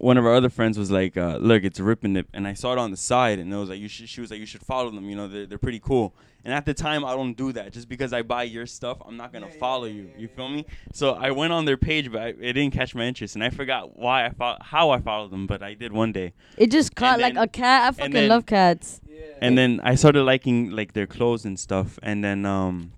[0.00, 2.72] one of our other friends was like uh, look it's ripping it and I saw
[2.72, 4.62] it on the side and it was like you should she was like you should
[4.62, 7.52] follow them you know they're, they're pretty cool and at the time I don't do
[7.52, 10.66] that just because I buy your stuff I'm not gonna follow you you feel me
[10.92, 13.50] so I went on their page but I, it didn't catch my interest and I
[13.50, 16.94] forgot why I fo- how I followed them but I did one day it just
[16.94, 17.88] caught and like a cat.
[17.88, 19.00] I fucking then- love cats.
[19.42, 22.92] and then I started liking like their clothes and stuff and then um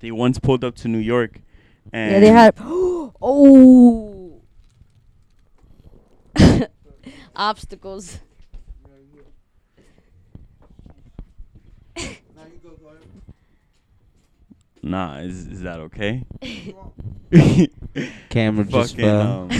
[0.00, 1.40] they once pulled up to New York
[1.92, 2.54] and Yeah, they had.
[2.60, 4.09] oh.
[7.36, 8.20] Obstacles.
[14.82, 16.24] nah is, is that okay
[18.30, 19.42] Camera just fucking fell.
[19.42, 19.50] um,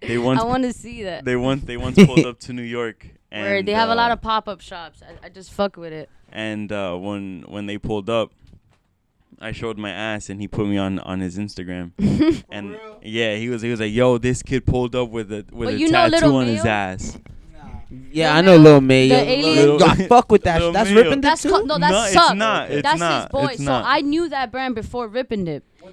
[0.00, 1.24] they once I want to see that.
[1.24, 4.10] they once they once pulled up to New York and Where they have a lot
[4.10, 5.02] uh, of pop up shops.
[5.02, 6.08] I, I just fuck with it.
[6.32, 8.32] and uh, when when they pulled up
[9.40, 11.92] I showed my ass and he put me on on his Instagram
[12.50, 15.68] and yeah he was he was like yo this kid pulled up with a with
[15.68, 17.18] But a tattoo Lil on his ass
[18.12, 19.08] yeah, Lil I know Mayo, Lil May.
[19.08, 19.20] the yo.
[19.22, 20.60] alien- Lil- I fuck with that.
[20.60, 21.04] Lil That's Mayo.
[21.04, 21.48] ripping That's too.
[21.50, 22.70] co- no, that's No, it's not.
[22.70, 23.22] It's that's not.
[23.22, 23.46] his boy.
[23.52, 23.84] It's so not.
[23.86, 25.08] I knew that brand before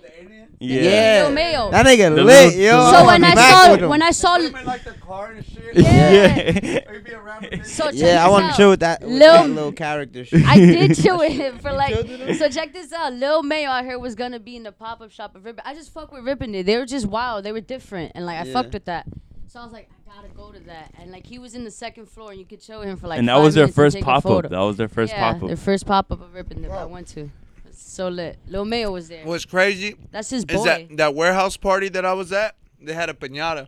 [0.01, 0.49] Rip and Dip.
[0.59, 1.23] yeah, Yeah.
[1.23, 1.71] Lil Mayo.
[1.71, 2.77] That nigga The lit, little- yo.
[2.77, 3.89] the I So when I saw him.
[3.89, 4.33] when I saw
[4.65, 5.75] like the car and shit.
[5.75, 6.79] Yeah.
[6.89, 7.65] Or you be around with it.
[7.67, 8.55] so check Yeah, I want to out.
[8.57, 10.45] chill with that, with Lil- that little character shit.
[10.45, 11.93] I did chill with him for like.
[11.93, 12.35] chilled with him?
[12.35, 13.13] So check this out.
[13.13, 15.59] Lil Mayo out here was gonna be in the pop up shop of Rip.
[15.65, 16.65] I just fucked with Rippin' It.
[16.65, 17.43] They were just wild.
[17.43, 18.53] They were different, and like I Yeah.
[18.53, 19.05] fucked with that.
[19.47, 20.93] So I was like, I gotta go to that.
[20.99, 23.19] And like he was in the second floor, and you could show him for like.
[23.19, 25.47] and that five was their first pop up that was their first yeah, pop up.
[25.47, 27.29] Their first pop up of Rippin' Dip I went to.
[27.75, 28.37] It's so lit.
[28.47, 29.25] Lil Mayo was there.
[29.25, 30.63] What's crazy That's his is boy.
[30.63, 32.55] that that warehouse party that I was at.
[32.79, 33.67] They had a pinata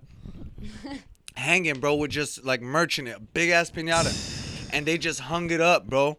[1.36, 5.20] hanging, bro, with just like merch in it, a big ass pinata, and they just
[5.20, 6.17] hung it up, bro.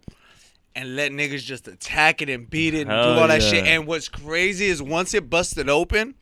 [0.75, 3.65] And let niggas just attack it and beat it and Hell do all that shit.
[3.65, 6.15] And what's crazy is once it busted open,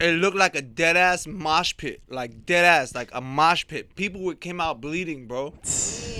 [0.00, 3.96] it looked like a dead ass mosh pit, like dead ass, like a mosh pit.
[3.96, 5.54] People would came out bleeding, bro.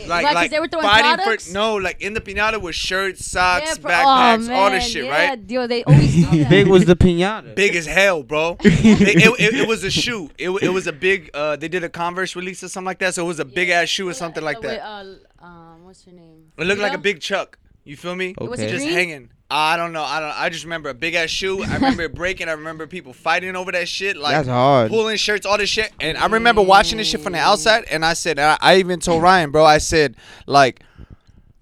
[0.09, 1.47] Like, Right, 'cause like they were throwing fighting products?
[1.49, 5.05] for no, like in the pinata with shirts, socks, Yeah, backpacks, oh, all this shit,
[5.05, 5.41] yeah, right?
[5.51, 6.51] Yo, they always do that.
[6.51, 7.55] Big was the pinata.
[7.55, 8.57] Big as hell, bro.
[8.65, 10.31] it, it, it, it was a shoe.
[10.39, 11.31] It, it was a big.
[11.35, 13.69] Uh, they did a Converse release or something like that, so it was a big
[13.71, 14.83] ass shoe or something like With, that.
[14.83, 15.05] uh,
[15.45, 16.53] um, what's her name?
[16.59, 17.59] It looked like a big Chuck.
[17.85, 18.35] You feel me?
[18.39, 18.47] Okay.
[18.49, 18.93] Was Just green?
[18.93, 19.31] hanging.
[19.53, 20.03] I don't know.
[20.05, 20.31] I don't.
[20.41, 21.63] I just remember a big ass shoe.
[21.65, 22.49] I remember it breaking.
[22.49, 24.17] I remember people fighting over that shit.
[24.17, 24.91] Like That's hard.
[24.91, 25.93] pulling shirts, all this shit.
[26.01, 29.01] And I remember watching this shit from the outside, and I said, I, I even
[29.01, 30.83] told Ryan, bro, I said, like,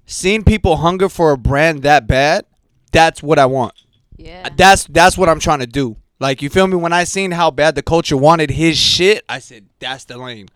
[0.07, 2.44] seeing people hunger for a brand that bad,
[2.92, 3.72] that's what I want.
[4.16, 4.48] Yeah.
[4.55, 5.96] That's that's what I'm trying to do.
[6.20, 6.77] Like, you feel me?
[6.77, 10.48] When I seen how bad the culture wanted his shit, I said, that's the lane.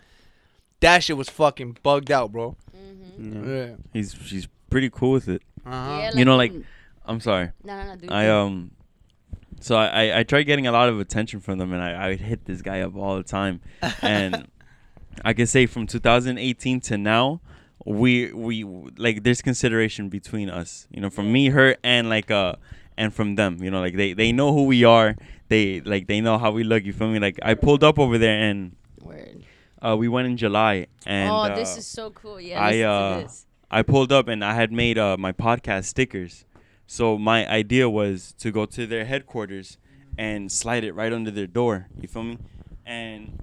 [0.81, 2.57] That shit was fucking bugged out, bro.
[3.19, 3.77] Yeah.
[3.93, 5.99] he's she's pretty cool with it Uh-huh.
[5.99, 6.53] Yeah, You know, like-
[7.07, 8.13] I'm sorry No, no, no, dude.
[8.13, 8.73] I um
[9.61, 12.09] so I, I I tried getting a lot of attention from them and I, I
[12.11, 13.61] would hit this guy up all the time
[14.03, 14.49] and
[15.25, 17.41] I can say from 2018 to now
[17.85, 18.65] we we
[18.97, 22.55] like there's consideration between us you know from me her and like uh
[22.97, 25.17] and from them you know like they they know who we are
[25.49, 28.19] they like they know how we look you feel me like I pulled up over
[28.19, 29.45] there and Word.
[29.85, 32.41] uh we went in July and oh, uh, this is so cool.
[32.41, 33.29] Yeah, I, uh.
[33.75, 36.45] I pulled up and I had made uh, my podcast stickers.
[36.93, 39.79] So my idea was to go to their headquarters
[40.19, 41.87] and slide it right under their door.
[41.99, 42.37] You feel me?
[42.85, 43.41] And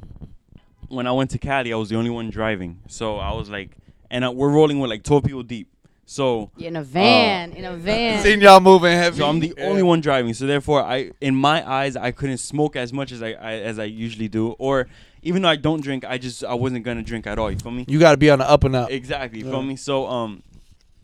[0.88, 2.80] when I went to Cali, I was the only one driving.
[2.86, 3.72] So I was like,
[4.12, 5.68] and uh, we're rolling with like 12 people deep.
[6.06, 8.22] So in a van, in a van.
[8.22, 9.18] Seen y'all moving heavy.
[9.18, 9.66] so I'm the Yeah.
[9.66, 10.36] only one driving.
[10.36, 13.80] So therefore, I in my eyes, I couldn't smoke as much as I, I as
[13.80, 14.52] I usually do.
[14.60, 14.86] Or
[15.24, 17.50] even though I don't drink, I just I wasn't gonna drink at all.
[17.50, 17.86] You feel me?
[17.88, 18.92] You got to be on the up and up.
[18.92, 19.40] Exactly.
[19.40, 19.52] You Yeah.
[19.52, 19.76] feel me?
[19.76, 20.44] So um,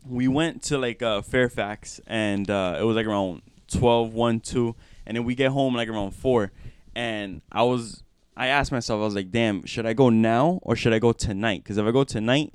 [0.08, 4.74] we went to like uh, Fairfax, and uh, it was like around 12, 1, 2,
[5.06, 6.52] and then we get home like around four,
[6.94, 8.02] and I was
[8.36, 11.12] I asked myself, I was like, damn, should I go now or should I go
[11.12, 11.62] tonight?
[11.62, 12.52] Because if I go tonight.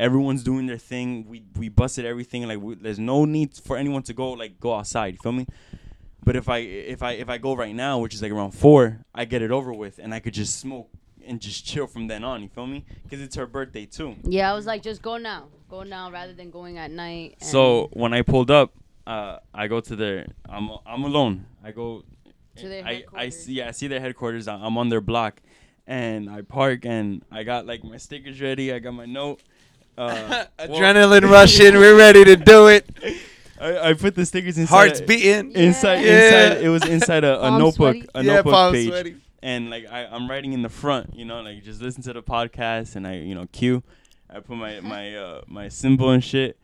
[0.00, 1.26] Everyone's doing their thing.
[1.28, 2.48] We we busted everything.
[2.48, 5.12] Like we, there's no need for anyone to go like go outside.
[5.12, 5.46] You feel me?
[6.24, 9.04] But if I if I if I go right now, which is like around four,
[9.14, 10.88] I get it over with, and I could just smoke
[11.26, 12.42] and just chill from then on.
[12.42, 12.86] You feel me?
[13.02, 14.16] Because it's her birthday too.
[14.24, 17.36] Yeah, I was like, just go now, go now, rather than going at night.
[17.40, 18.72] and- So when I pulled up,
[19.06, 20.26] uh, I go to their.
[20.48, 21.46] I'm I'm alone.
[21.64, 22.04] I go.
[22.56, 23.44] To their I I headquarters.
[23.44, 23.52] see.
[23.54, 24.48] Yeah, I see their headquarters.
[24.48, 25.40] I- I'm on their block,
[25.86, 28.72] and I park and I got like my stickers ready.
[28.72, 29.40] I got my note.
[29.96, 31.74] Uh, well, Adrenaline rushing.
[31.74, 32.84] We're ready to do it.
[33.60, 34.74] I, I put the stickers inside.
[34.74, 35.52] Hearts a- beating.
[35.52, 36.50] Inside, Yeah.
[36.52, 38.08] inside, it was inside a, a Palms notebook, sweaty.
[38.14, 39.16] a yeah, notebook palms page, sweaty.
[39.42, 42.22] and like I, I'm writing in the front, you know, like just listen to the
[42.22, 43.82] podcast, and I, you know, cue.
[44.32, 46.56] I put my my uh, my symbol and shit,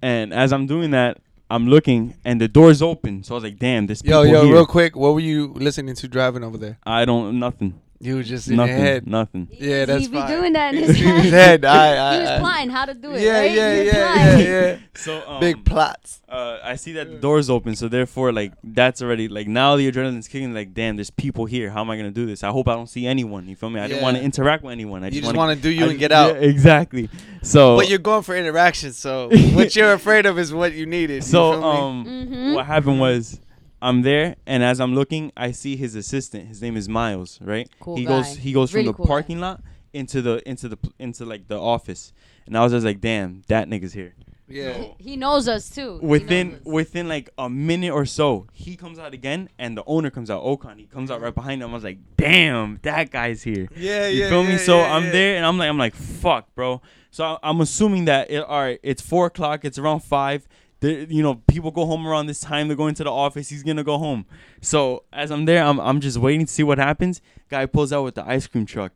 [0.00, 1.18] and as I'm doing that,
[1.50, 4.52] I'm looking, and the door's open, so I was like, damn, there's Yo, yo, here.
[4.54, 6.78] real quick, what were you listening to driving over there?
[6.84, 9.06] I don't nothing, You were just in nothing, your head.
[9.06, 9.48] nothing.
[9.52, 10.30] Yeah, that's he be fine.
[10.30, 11.64] doing that in It's his in his head.
[11.64, 11.64] head.
[11.66, 13.20] I, I, he was I- plotting how to do it.
[13.20, 13.52] Yeah, right?
[13.52, 14.78] yeah, yeah, yeah, yeah.
[14.94, 16.20] So um, Big plots.
[16.28, 19.90] uh, I see that the door's open, so therefore, like that's already like now the
[19.90, 20.54] adrenaline's kicking.
[20.54, 21.68] Like, damn, there's people here.
[21.70, 22.42] How am I gonna do this?
[22.42, 23.46] I hope I don't see anyone.
[23.48, 23.80] You feel me?
[23.80, 25.02] I don't want to interact with anyone.
[25.04, 26.36] I You just, just wanna, do you I and get out.
[26.36, 27.10] Yeah, exactly.
[27.42, 31.16] So, But you're going for interaction, so what you're afraid of is what you needed.
[31.16, 31.66] you so feel me?
[31.78, 32.54] um, Mhm.
[32.54, 33.38] what happened was.
[33.82, 36.48] I'm there, and as I'm looking, I see his assistant.
[36.48, 37.68] His name is Miles, right?
[37.80, 38.08] Cool he guy.
[38.22, 39.08] goes, he goes Really from the cool guy.
[39.08, 39.62] parking lot
[39.92, 42.12] into the into the into like the office,
[42.46, 44.14] and I was just like, damn, that nigga's here.
[44.48, 44.84] yeah.
[44.98, 45.98] He knows us too.
[46.02, 46.60] Within us.
[46.64, 50.42] within like a minute or so, he comes out again, and the owner comes out.
[50.44, 51.70] Okan, he comes out right behind him.
[51.70, 54.24] I was like, "Damn, that guy's here." Yeah, You yeah.
[54.24, 54.50] You feel me?
[54.52, 55.10] yeah, So yeah, I'm yeah.
[55.12, 58.60] there, and I'm like, I'm like, "Fuck, bro." So I, I'm assuming that it, all
[58.60, 59.64] right, it's four o'clock.
[59.64, 60.46] It's around five.
[60.80, 62.68] The, you know, people go home around this time.
[62.68, 63.48] They're going to the office.
[63.50, 64.26] He's gonna go home.
[64.62, 67.20] So as I'm there, I'm I'm just waiting to see what happens.
[67.50, 68.92] Guy pulls out with the ice cream truck,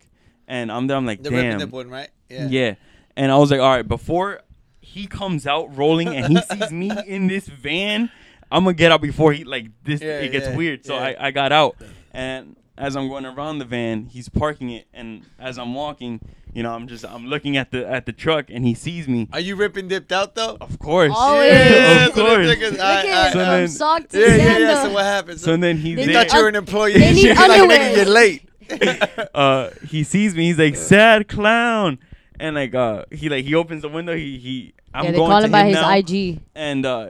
[0.48, 0.96] and I'm there.
[0.96, 2.08] I'm like, The "Damn." dip one, right?
[2.30, 2.74] Yeah.
[3.16, 4.40] And I was like, all right, before
[4.80, 8.10] he comes out rolling and he sees me in this van,
[8.50, 10.84] I'm gonna get out before he like this Yeah, it gets yeah, weird.
[10.84, 11.14] So yeah.
[11.18, 11.76] I, I got out
[12.12, 16.20] and as I'm going around the van, he's parking it and as I'm walking,
[16.52, 19.28] you know, I'm just I'm looking at the at the truck and he sees me.
[19.32, 20.56] Are you ripping dipped out though?
[20.60, 21.12] Of course.
[21.14, 21.52] Always.
[21.52, 22.46] Yeah, of so the course.
[22.48, 24.82] niggas- Look I- at I- So him then- from sock to Yeah, yeah, yeah.
[24.84, 25.40] So what happens?
[25.42, 26.94] So then he They thought you were an employee.
[26.98, 28.48] They need You're like, nigga, you're late.
[29.34, 31.98] uh he sees me, he's like, sad clown.
[32.40, 35.30] And like uh he like he opens the window, he he I'm yeah, they going
[35.30, 35.90] call him by him his now.
[35.96, 36.40] IG.
[36.54, 37.08] and uh,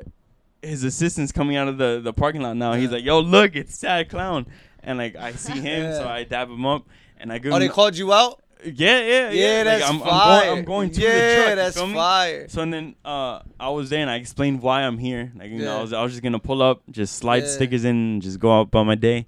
[0.63, 2.73] his assistant's coming out of the, the parking lot now.
[2.73, 4.47] He's like, "Yo, look, it's Sad Clown,"
[4.85, 6.87] and like I see him, so I dab him up,
[7.19, 7.51] and I go.
[7.51, 7.61] Oh, him.
[7.61, 8.41] they called you out?
[8.65, 9.31] yeah, yeah, yeah.
[9.31, 10.11] Yeah, Like, that's I'm, fire.
[10.41, 11.49] I'm going, I'm going to yeah, the truck.
[11.51, 12.49] you that's feel fire.
[12.49, 15.33] So and then uh, I was there and I explained why I'm here.
[15.37, 15.79] Like you know, Yeah.
[15.79, 17.49] I was I was just gonna pull up, just slide Yeah.
[17.51, 19.27] stickers in, just go out by my day,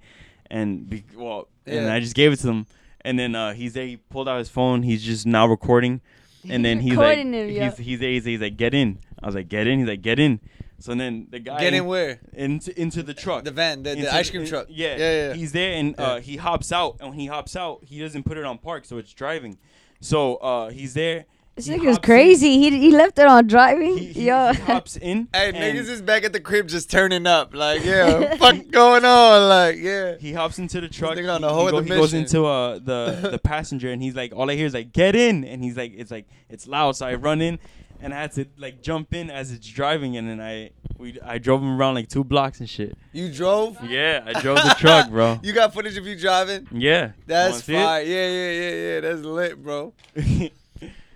[0.51, 2.67] and be well, and I just gave it to him.
[3.03, 3.87] And then uh, he's there.
[3.87, 4.83] He pulled out his phone.
[4.83, 6.01] He's just now recording.
[6.49, 7.65] And then he's like, Recording him, yo.
[7.71, 8.11] he's, he's there.
[8.11, 8.99] He's, he's like, get in.
[9.23, 9.81] I was like, get in.
[9.81, 10.41] He's like, get in.
[10.79, 12.21] So then the guy Get in where?
[12.35, 13.45] into into the truck.
[13.45, 14.67] The van, the, the ice cream in- truck.
[14.69, 15.33] Yeah, yeah, yeah.
[15.35, 18.37] He's there and uh, he hops out, and when he hops out, he doesn't put
[18.37, 19.57] it on park, so it's driving.
[20.01, 21.25] So uh, he's there.
[21.55, 22.03] This he nigga's hops in.
[22.03, 22.59] crazy.
[22.59, 23.97] He he left it on driving.
[23.97, 24.53] He, he, Yo.
[24.53, 25.29] he hops in.
[25.35, 27.55] Hey, and niggas is back at the crib just turning up.
[27.55, 29.49] Like, yeah, fuck going on?
[29.49, 30.17] Like, yeah.
[30.19, 31.17] He hops into the truck.
[31.17, 34.03] nigga on he, whole he, go- other he goes into uh, the the passenger, and
[34.03, 36.67] he's like, all I hear is like, get in, and he's like, it's like it's
[36.67, 37.59] loud, so I run in,
[38.01, 41.39] and I had to like jump in as it's driving, and then I we I
[41.39, 42.97] drove him around like two blocks and shit.
[43.13, 43.77] You drove?
[43.85, 45.41] Yeah, I drove the truck, bro.
[45.43, 46.67] You got footage of you driving?
[46.73, 47.83] Yeah, That's Wanna it?
[47.85, 48.03] fire.
[48.03, 49.01] Yeah, yeah, yeah, yeah.
[49.01, 49.93] That's lit, bro.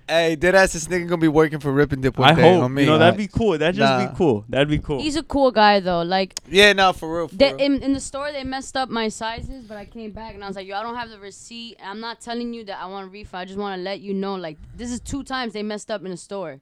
[0.08, 2.42] Hey, dead ass this nigga gonna be working for Rip and Dip one I day
[2.54, 2.82] hope on me.
[2.82, 3.56] you know that'd be cool.
[3.56, 4.08] That'd just Nah.
[4.10, 4.44] be cool.
[4.48, 5.00] That'd be cool.
[5.00, 6.02] He's a cool guy though.
[6.02, 7.28] Like yeah, no, for real.
[7.28, 7.60] For they, real.
[7.60, 10.48] in in the store, they messed up my sizes, but I came back and I
[10.48, 11.76] was like, yo, I don't have the receipt.
[11.80, 13.40] I'm not telling you that I want a refund.
[13.42, 16.04] I just want to let you know, like, this is two times they messed up
[16.04, 16.60] in the store.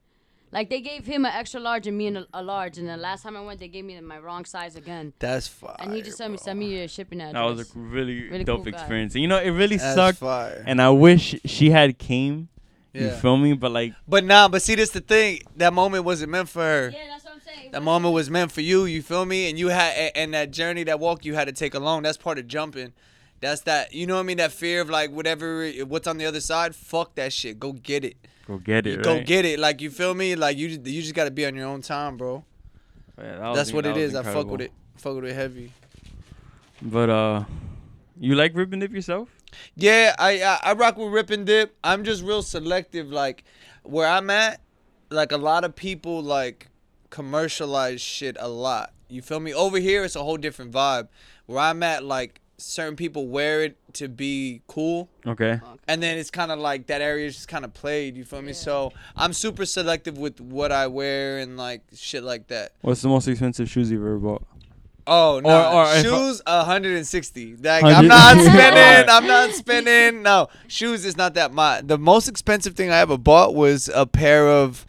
[0.50, 3.22] Like they gave him an extra large and me an, a large, and the last
[3.22, 5.12] time I went, they gave me my wrong size again.
[5.18, 5.76] That's fire.
[5.78, 6.44] And he just sent me bro.
[6.44, 7.34] send me your shipping address.
[7.34, 9.14] that was a really, Really dope cool experience.
[9.14, 10.18] And you know, it really That's sucked.
[10.18, 10.64] fire.
[10.66, 12.48] And I wish she had came.
[12.94, 13.20] You yeah.
[13.20, 13.52] feel me?
[13.52, 15.40] But like, But nah, but see, this the thing.
[15.56, 16.90] That moment wasn't meant for her.
[16.94, 17.70] yeah, that's what I'm saying.
[17.72, 18.86] That moment was meant for you.
[18.86, 19.50] You feel me?
[19.50, 22.02] And you had, and that journey, that walk, you had to take alone.
[22.02, 22.94] That's part of jumping.
[23.40, 23.92] That's that.
[23.92, 24.38] You know what I mean?
[24.38, 26.74] That fear of like whatever what's on the other side.
[26.74, 27.60] Fuck that shit.
[27.60, 28.16] Go get it.
[28.48, 29.02] Go get it.
[29.02, 29.26] Go right?
[29.26, 29.58] get it.
[29.58, 30.34] Like you feel me?
[30.34, 32.44] Like you just, you just gotta be on your own time, bro.
[33.16, 34.14] That That's what that it is.
[34.14, 34.72] I fuck with it.
[34.96, 35.72] Fuck with it heavy.
[36.80, 37.44] But uh,
[38.18, 39.28] you like rip and dip yourself?
[39.74, 41.76] Yeah, I, I I rock with rip and dip.
[41.84, 43.10] I'm just real selective.
[43.10, 43.44] Like
[43.82, 44.62] where I'm at,
[45.10, 46.68] like a lot of people like
[47.10, 48.94] commercialize shit a lot.
[49.08, 49.52] You feel me?
[49.52, 51.08] Over here, it's a whole different vibe.
[51.44, 55.60] Where I'm at, like certain people wear it to be cool, Okay.
[55.86, 58.16] and then it's kind of like that area is just kind of played.
[58.16, 58.52] You feel me?
[58.52, 62.72] So I'm super selective with what I wear and like shit like that.
[62.82, 64.42] What's the most expensive shoes you've ever bought?
[65.06, 67.56] Oh no, or if I- shoes hundred and sixty.
[67.56, 68.82] Like 100 I'm not spending.
[68.82, 69.06] Alright.
[69.08, 70.22] I'm not spending.
[70.22, 71.86] No shoes is not that much.
[71.86, 74.84] The most expensive thing I ever bought was a pair of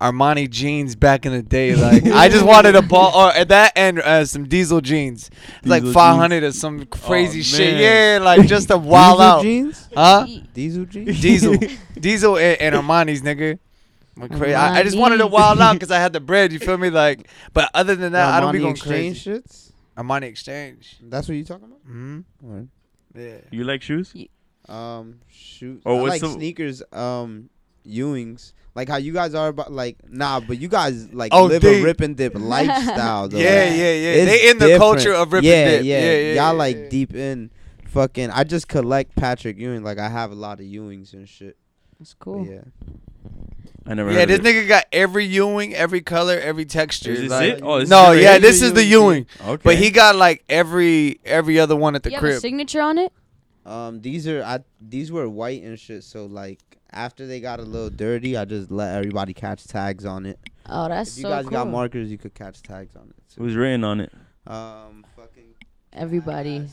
[0.00, 1.74] Armani jeans back in the day.
[1.82, 5.30] Like I just wanted a ball or at that and uh, some Diesel jeans.
[5.58, 7.80] It's like five hundred or some crazy Oh, shit.
[7.80, 9.42] Yeah, like just a wild Diesel out.
[9.42, 9.88] jeans.
[9.94, 10.26] Huh?
[10.54, 11.20] Diesel jeans.
[11.20, 11.56] Diesel,
[12.00, 13.58] Diesel, and, and Armani's nigga.
[14.20, 14.54] I'm crazy.
[14.54, 16.52] I, I just wanted to wild out because I had the bread.
[16.52, 16.90] You feel me?
[16.90, 19.40] Like, but other than that, I don't be Armani going exchange crazy.
[19.40, 19.72] shits.
[19.96, 20.98] Armani exchange.
[21.02, 21.78] That's what you talking about?
[21.86, 22.68] hmm Word.
[23.14, 23.36] Yeah.
[23.50, 24.14] You like shoes?
[24.68, 25.82] Um, shoot.
[25.86, 26.82] Oh, I what's like the- sneakers.
[26.92, 27.48] Um,
[27.86, 28.52] Ewings.
[28.74, 31.80] Like how you guys are about like nah, but you guys like Oh, live they-
[31.80, 33.36] a rip and dip lifestyle though.
[33.38, 34.12] Yeah, Like, yeah, yeah.
[34.14, 34.80] it's They in the different.
[34.80, 35.84] culture of rip yeah, and dip.
[35.84, 36.88] Yeah, Yeah, yeah, Y'all yeah, like yeah.
[36.88, 37.50] deep in
[37.88, 39.82] fucking I just collect Patrick Ewing.
[39.82, 41.56] Like I have a lot of Ewings and shit.
[41.98, 42.46] That's But cool.
[42.46, 42.60] yeah.
[43.86, 44.12] I never.
[44.12, 44.42] Yeah, this it.
[44.44, 47.10] nigga got every Ewing, every color, every texture.
[47.10, 47.60] Is this like- it?
[47.62, 49.26] Oh, this no, is yeah, this is the Ewing.
[49.44, 49.60] Okay.
[49.62, 52.40] But he got like every every other one at the you have a crib.
[52.40, 53.12] signature on it?
[53.64, 56.04] Um, these are I these were white and shit.
[56.04, 60.26] So like after they got a little dirty, I just let everybody catch tags on
[60.26, 60.38] it.
[60.68, 61.50] Oh, that's If you so guys cool.
[61.52, 63.34] got markers, you could catch tags on it.
[63.34, 63.42] Too.
[63.42, 64.12] Who's written on it?
[64.46, 65.54] Um, fucking
[65.92, 66.68] Everybody.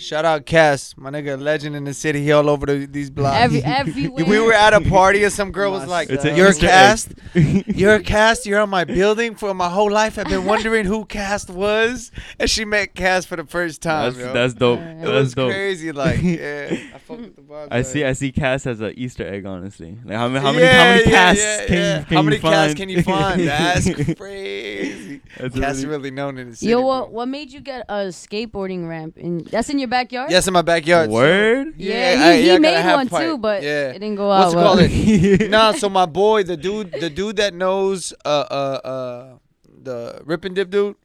[0.00, 2.22] Shout out Cass, my nigga, legend in the city.
[2.22, 3.36] He all over the, these blocks.
[3.36, 4.24] Every everywhere.
[4.24, 7.12] we were at a party and some girl was like, It's a "You're Easter cast.
[7.34, 8.46] You're Cass.
[8.46, 10.16] You're on my building for my whole life.
[10.16, 14.12] I've been wondering who Cass was, and she met Cass for the first time.
[14.12, 14.32] That's, yo.
[14.32, 14.78] that's dope.
[14.78, 15.50] It it That's was dope.
[15.50, 15.90] crazy.
[15.90, 17.68] Like, yeah, I fuck with the vibes.
[17.72, 18.04] I see.
[18.04, 18.30] I see.
[18.30, 19.46] Cass has an Easter egg.
[19.46, 20.44] Honestly, like how many?
[20.44, 20.66] How many?
[20.66, 23.40] How many yeah, casts can, you can How many you casts can you find?
[23.48, 25.20] That's crazy.
[25.36, 26.70] That's Cass really- really known in the city.
[26.70, 26.86] Yo, bro.
[26.86, 29.16] what what made you get a skateboarding ramp?
[29.16, 30.30] And that's in your backyard.
[30.30, 31.10] Yes, in my backyard.
[31.10, 31.74] Word.
[31.76, 31.98] Yeah, Yeah,
[32.28, 33.26] I- he, yeah, I he got made one pipe.
[33.26, 33.88] too, but Yeah.
[33.90, 34.54] it didn't go out.
[34.54, 34.78] What's out it called?
[34.78, 34.88] well.
[35.46, 35.50] It?
[35.50, 39.38] nah, so my boy, the dude, the dude that knows, uh, uh, uh,
[39.82, 40.96] the Rip and Dip dude,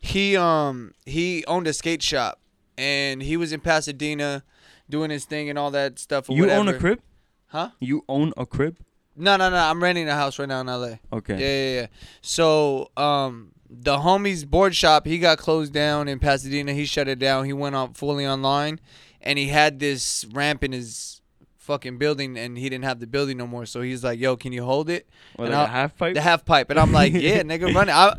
[0.00, 2.38] he um he owned a skate shop,
[2.78, 4.42] and he was in Pasadena,
[4.88, 6.28] doing his thing and all that stuff.
[6.30, 7.00] Or You own a crib?
[7.48, 7.70] Huh?
[7.80, 8.78] You own a crib?
[9.16, 9.56] No, no, no.
[9.56, 11.00] I'm renting a house right now in L.A.
[11.12, 11.34] Okay.
[11.40, 11.86] Yeah, yeah, yeah.
[12.20, 16.72] So, um, the homie's board shop, he got closed down in Pasadena.
[16.72, 17.44] He shut it down.
[17.44, 18.80] He went on fully online,
[19.20, 21.20] and he had this ramp in his
[21.58, 23.66] fucking building, and he didn't have the building no more.
[23.66, 26.14] So he's like, "Yo, can you hold it?" What, And like half pipe?
[26.14, 28.16] The half pipe, and I'm like, "Yeah, nigga, run it." I,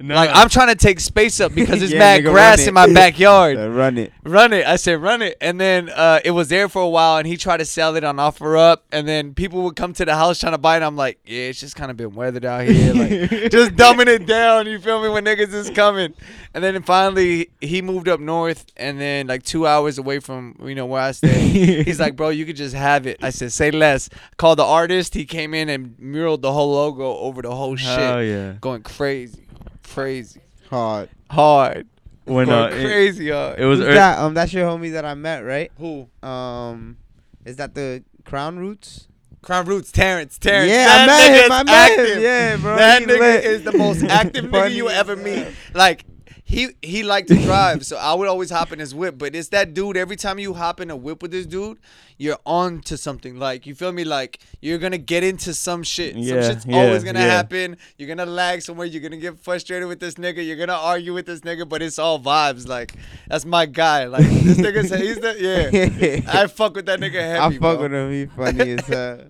[0.00, 2.72] No, like, I'm trying to take space up because there's Yeah, mad nigga, grass in
[2.74, 3.58] my backyard.
[3.74, 4.12] Run it.
[4.22, 4.64] Run it.
[4.64, 5.36] I said run it.
[5.40, 8.04] And then uh, it was there for a while and he tried to sell it
[8.04, 10.82] on OfferUp and then people would come to the house trying to buy it.
[10.84, 12.94] I'm like, yeah, it's just kind of been weathered out here.
[12.98, 16.14] Like just dumbing it down, you feel me, when niggas is coming.
[16.54, 20.74] And then finally he moved up north and then like two hours away from you
[20.74, 21.82] know where I stay.
[21.84, 23.18] He's like, bro, you could just have it.
[23.22, 24.08] I said, say less.
[24.36, 25.14] Called the artist.
[25.14, 27.98] He came in and muraled the whole logo over the whole shit.
[27.98, 28.52] Hell yeah.
[28.60, 29.47] Going crazy.
[29.92, 30.40] Crazy.
[30.70, 31.08] Hard.
[31.30, 31.86] Hard.
[32.24, 33.58] When Going uh, it, crazy hard.
[33.58, 34.18] it was Who's ear- that?
[34.18, 35.72] Um, that's your homie that I met, right?
[35.78, 36.08] Who?
[36.22, 36.98] Um,
[37.44, 39.08] is that the Crown Roots?
[39.40, 40.38] Crown Roots, Terrence.
[40.38, 40.70] Terrence.
[40.70, 41.52] Yeah, that I met nigga's him.
[41.52, 42.00] I met him.
[42.06, 42.22] active.
[42.22, 42.76] Yeah, bro.
[42.76, 43.44] That he nigga lit.
[43.44, 45.24] is the most active nigga Funny you as ever hell.
[45.24, 45.46] meet.
[45.74, 46.04] Like
[46.48, 49.18] he he liked to drive, so I would always hop in his whip.
[49.18, 49.98] But it's that dude.
[49.98, 51.78] Every time you hop in a whip with this dude,
[52.16, 53.38] you're on to something.
[53.38, 54.04] Like you feel me?
[54.04, 56.16] Like you're gonna get into some shit.
[56.16, 57.26] Yeah, some shit's yeah, always gonna yeah.
[57.26, 57.76] happen.
[57.98, 58.86] You're gonna lag somewhere.
[58.86, 60.44] You're gonna get frustrated with this nigga.
[60.44, 61.68] You're gonna argue with this nigga.
[61.68, 62.66] But it's all vibes.
[62.66, 62.94] Like
[63.26, 64.06] that's my guy.
[64.06, 66.32] Like this nigga's he's the yeah.
[66.32, 67.56] I fuck with that nigga heavy.
[67.56, 67.82] I fuck bro.
[67.82, 68.10] with him.
[68.10, 69.20] He funny as hell.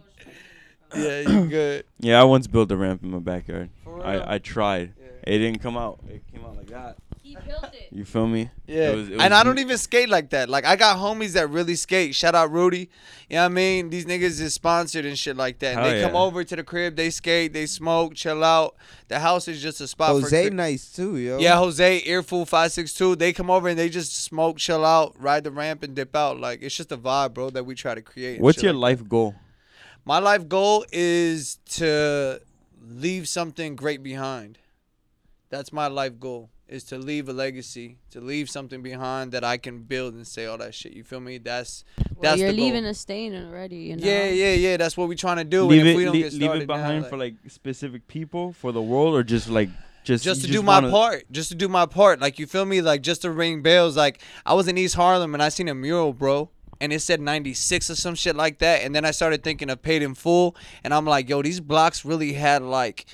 [0.95, 1.85] Yeah, you good.
[1.99, 3.71] Yeah, I once built a ramp in my backyard.
[3.83, 4.07] For real?
[4.07, 4.93] I, I tried.
[5.25, 5.99] It didn't come out.
[6.09, 6.97] It came out like that.
[7.49, 7.89] He it.
[7.93, 8.51] You feel me?
[8.67, 10.49] Yeah, It was- it and I don't even skate like that.
[10.49, 12.15] Like I got homies that really skate.
[12.15, 12.91] Shout out Rudy.
[13.29, 13.91] You know what I mean?
[13.91, 15.77] These niggas is sponsored and shit like that.
[15.77, 18.77] And Hell they come over to the crib, they skate, they smoke, chill out.
[19.09, 21.39] The house is just a spot for Jose cri- nice too, yo.
[21.39, 23.17] Yeah, Jose, Earful five six two.
[23.17, 26.39] They come over and they just smoke, chill out, ride the ramp and dip out.
[26.39, 28.41] Like it's just a vibe, bro, that we try to create.
[28.41, 29.35] What's your like life goal?
[30.05, 32.41] My life goal is to
[32.91, 34.59] leave something great behind.
[35.51, 36.51] That's my life goal.
[36.69, 40.45] Is to leave a legacy, to leave something behind that I can build and say
[40.47, 40.93] all that shit.
[40.93, 41.39] You feel me?
[41.39, 42.67] That's Well, that's you're the goal.
[42.67, 43.77] leaving a stain already.
[43.79, 44.07] You know.
[44.07, 44.77] Yeah, yeah, yeah.
[44.77, 45.65] That's what we're trying to do.
[45.65, 48.07] leave and if it, we don't lea- get leave it behind now, for like specific
[48.09, 49.71] people for the world, or just like
[50.05, 52.21] just just you to do my wanna- part, just to do my part.
[52.21, 52.81] Like you feel me?
[52.83, 53.97] Like just to ring bells.
[53.97, 56.51] Like I was in East Harlem and I seen a mural, bro,
[56.83, 58.83] and it said '96 or some shit like that.
[58.83, 60.55] And then I started thinking of Paid in Full,
[60.85, 63.07] and I'm like, yo, these blocks really had like.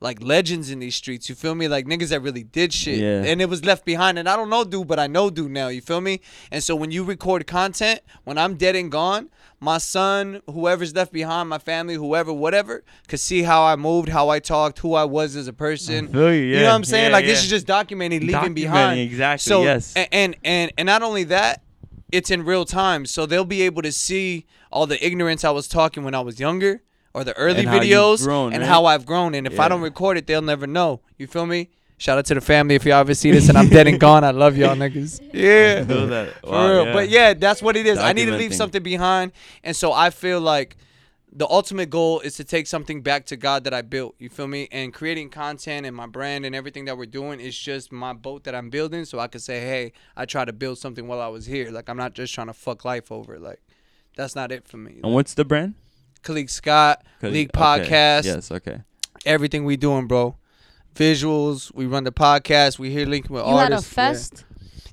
[0.00, 1.66] Like legends in these streets, you feel me?
[1.66, 3.24] Like niggas that really did shit, Yeah.
[3.24, 4.16] and it was left behind.
[4.16, 5.66] And I don't know dude, but I know dude now.
[5.68, 6.20] You feel me?
[6.52, 9.28] And so when you record content, when I'm dead and gone,
[9.58, 14.28] my son, whoever's left behind, my family, whoever, whatever, could see how I moved, how
[14.28, 16.06] I talked, who I was as a person.
[16.06, 16.56] I feel you, yeah.
[16.58, 17.06] You know what I'm saying?
[17.06, 19.00] yeah, like this is just documenting, leaving Documenting, behind.
[19.00, 19.94] exactly, So yes.
[19.96, 21.62] and, and and and not only that,
[22.12, 25.66] it's in real time, so they'll be able to see all the ignorance I was
[25.66, 26.82] talking when I was younger,
[27.14, 28.68] or the early And how videos, grown, and right?
[28.68, 29.34] how I've grown.
[29.34, 31.00] And if I don't record it, they'll never know.
[31.16, 31.70] You feel me?
[32.00, 34.22] Shout out to the family if y'all ever see this and I'm dead and gone.
[34.22, 35.20] I love y'all niggas.
[35.34, 35.80] Yeah.
[35.82, 36.40] I feel that.
[36.42, 36.92] For Wow, real.
[36.92, 37.98] But yeah, that's what it is.
[37.98, 39.32] I need to leave something behind.
[39.64, 40.76] And so I feel like
[41.32, 44.14] the ultimate goal is to take something back to God that I built.
[44.20, 44.68] You feel me?
[44.70, 48.44] And creating content and my brand and everything that we're doing is just my boat
[48.44, 49.04] that I'm building.
[49.04, 51.70] So I can say, hey, I try to build something while I was here.
[51.72, 53.38] Like I'm not just trying to fuck life over.
[53.40, 53.60] Like
[54.16, 55.00] that's not it for me.
[55.02, 55.74] And what's the brand?
[56.22, 58.50] Kaliq Scott, 'Cause- League okay, Podcast, Yes.
[58.50, 58.78] Okay.
[59.26, 60.36] everything we doing, bro.
[60.94, 62.78] Visuals, we run the podcast.
[62.78, 63.52] We here linking with artists.
[63.52, 63.92] You had a artists.
[63.96, 64.08] Yeah.
[64.08, 64.44] fest.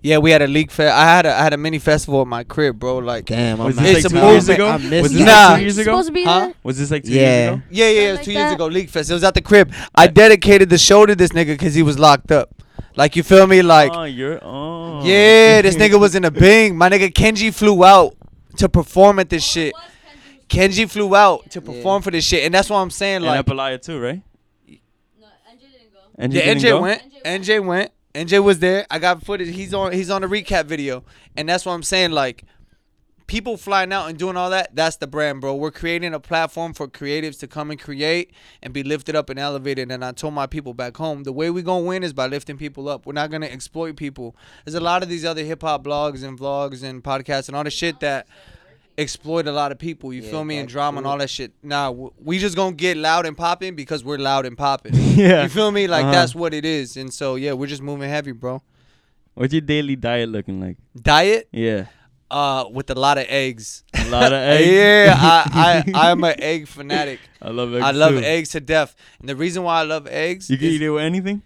[0.03, 0.93] Yeah, we had a league fest.
[0.93, 2.99] I had a I had a mini festival at my crib, bro.
[2.99, 4.67] Like Damn, Was I'm this like two years ago?
[4.67, 5.47] I Was this Nah.
[5.47, 5.91] like two years ago?
[5.91, 6.53] Supposed to be Huh?
[6.63, 7.21] Was this like two Yeah.
[7.21, 7.61] years ago?
[7.71, 8.53] Yeah, yeah, it was two like years that.
[8.53, 8.65] ago.
[8.67, 9.09] League Fest.
[9.09, 9.73] It was at the crib.
[9.95, 12.49] I dedicated the show to this nigga because he was locked up.
[12.95, 13.63] Like you feel me?
[13.63, 14.39] Like oh, you're.
[14.43, 15.01] Oh.
[15.03, 16.77] yeah, this nigga was in a bing.
[16.77, 18.13] My nigga Kenji flew out
[18.57, 19.73] to perform at this oh, shit.
[20.49, 23.17] Kenji flew out to perform for this shit, and that's what I'm saying.
[23.17, 24.21] And Like Apalaya too, right?
[26.17, 26.67] And yeah, didn't go.
[26.67, 26.81] NJ go?
[26.81, 27.01] went.
[27.25, 27.91] NJ went.
[28.13, 28.85] NJ was there.
[28.89, 29.53] I got footage.
[29.53, 29.91] He's on.
[29.91, 31.03] He's on the recap video,
[31.35, 32.11] and that's what I'm saying.
[32.11, 32.45] Like
[33.27, 34.75] people flying out and doing all that.
[34.75, 35.55] That's the brand, bro.
[35.55, 38.31] We're creating a platform for creatives to come and create
[38.61, 39.91] and be lifted up and elevated.
[39.91, 42.57] And I told my people back home, the way we gonna win is by lifting
[42.57, 43.05] people up.
[43.05, 44.35] We're not gonna exploit people.
[44.63, 47.63] There's a lot of these other hip hop blogs and vlogs and podcasts and all
[47.63, 48.27] the shit that
[48.97, 50.13] exploit a lot of people.
[50.13, 50.57] You Yeah, feel me?
[50.57, 51.51] And that's drama and all that shit.
[51.63, 54.93] Nah, we just gonna get loud and popping because we're loud and popping.
[55.15, 55.43] Yeah.
[55.43, 55.87] You feel me?
[55.87, 56.11] Like Uh-huh.
[56.11, 56.97] that's what it is.
[56.97, 58.61] And so yeah, we're just moving heavy, bro.
[59.33, 60.77] What's your daily diet looking like?
[60.95, 61.87] Diet, Yeah.
[62.31, 63.83] uh, with a lot of eggs.
[63.93, 64.67] A lot of eggs.
[64.71, 67.19] yeah, I, I I'm an egg fanatic.
[67.41, 67.83] I love eggs.
[67.85, 68.19] I love too.
[68.23, 68.95] eggs to death.
[69.19, 71.41] And the reason why I love eggs, You can is- eat it with anything?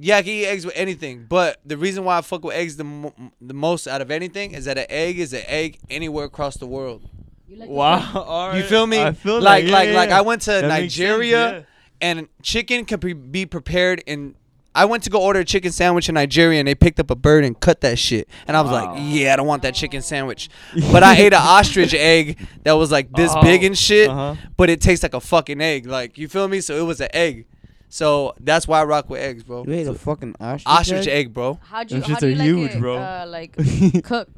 [0.00, 1.26] Yeah, I can eat eggs with anything.
[1.28, 4.52] But the reason why I fuck with eggs the mo- the most out of anything
[4.52, 7.08] is that an egg is an egg anywhere across the world.
[7.48, 8.12] You like Wow.
[8.26, 9.02] All You feel me?
[9.02, 9.70] I feel like that.
[9.72, 10.18] like Yeah, like yeah.
[10.18, 11.62] I went to That makes sense, Nigeria yeah.
[12.00, 14.36] and chicken can pre- be prepared in.
[14.72, 17.16] I went to go order a chicken sandwich in Nigeria and they picked up a
[17.16, 18.28] bird and cut that shit.
[18.46, 18.92] And I was Wow.
[18.94, 20.48] like, yeah, I don't want that chicken sandwich.
[20.92, 24.36] But I ate an ostrich egg that was like this Oh, big and shit, uh-huh.
[24.56, 25.86] but it tastes like a fucking egg.
[25.86, 26.60] Like, you feel me?
[26.60, 27.46] So it was an egg.
[27.92, 29.64] So that's why I rock with eggs, bro.
[29.66, 31.26] You ate a fucking ostrich, Ostrich egg?
[31.26, 31.58] egg, bro.
[31.62, 32.00] How'd you?
[32.00, 32.96] Them How shits do you are like huge, it, bro.
[32.96, 33.56] Uh, like
[34.04, 34.30] cooked.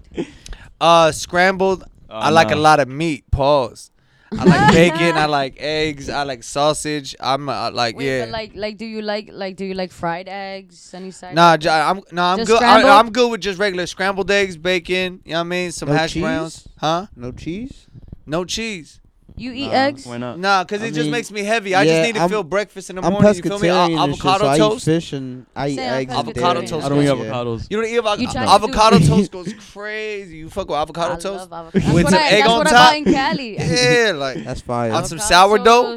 [0.81, 1.85] Uh, scrambled.
[2.11, 3.31] Oh, I like a lot of meat.
[3.31, 3.91] Pause.
[4.33, 5.17] I like bacon.
[5.17, 6.09] I like eggs.
[6.09, 7.15] I like sausage.
[7.21, 8.25] I'm uh, like Wait, yeah.
[8.25, 10.79] but like, like, do you like, like, do you like fried eggs?
[10.79, 11.35] Sunny side?
[11.35, 12.57] Nah, j- I'm nah, I'm Just good.
[12.57, 12.91] scrambled?
[12.91, 15.21] I, I'm good with just regular scrambled eggs, bacon.
[15.27, 15.73] You know what I mean?
[15.73, 16.23] Some No hash cheese?
[16.23, 17.07] browns, huh?
[17.15, 17.87] No cheese?
[18.25, 19.01] No cheese.
[19.37, 20.07] You eat Nah, eggs?
[20.07, 20.39] Why not?
[20.39, 21.75] Nah, cause I it just mean, makes me heavy.
[21.75, 23.35] I yeah, just need to I'm- feel breakfast in the I'm morning.
[23.35, 23.69] You feel me?
[23.69, 24.85] Pescatarian and shit, avocado so I eat toast.
[24.85, 26.11] fish and I eat Say I'm eggs.
[26.13, 26.67] and Avocado dairy.
[26.67, 27.13] toast I don't eat Yeah.
[27.13, 27.67] avocados.
[27.71, 30.37] You don't eat avo- You tried to do avocado toast goes crazy.
[30.39, 31.51] You fuck with avocado I toast?
[31.51, 31.81] love avocado.
[31.85, 32.91] That's With what some I, egg that's on what I top?
[32.91, 33.57] buy in Cali.
[33.59, 34.93] Yeah, like That's fire.
[34.93, 35.97] On some sourdough?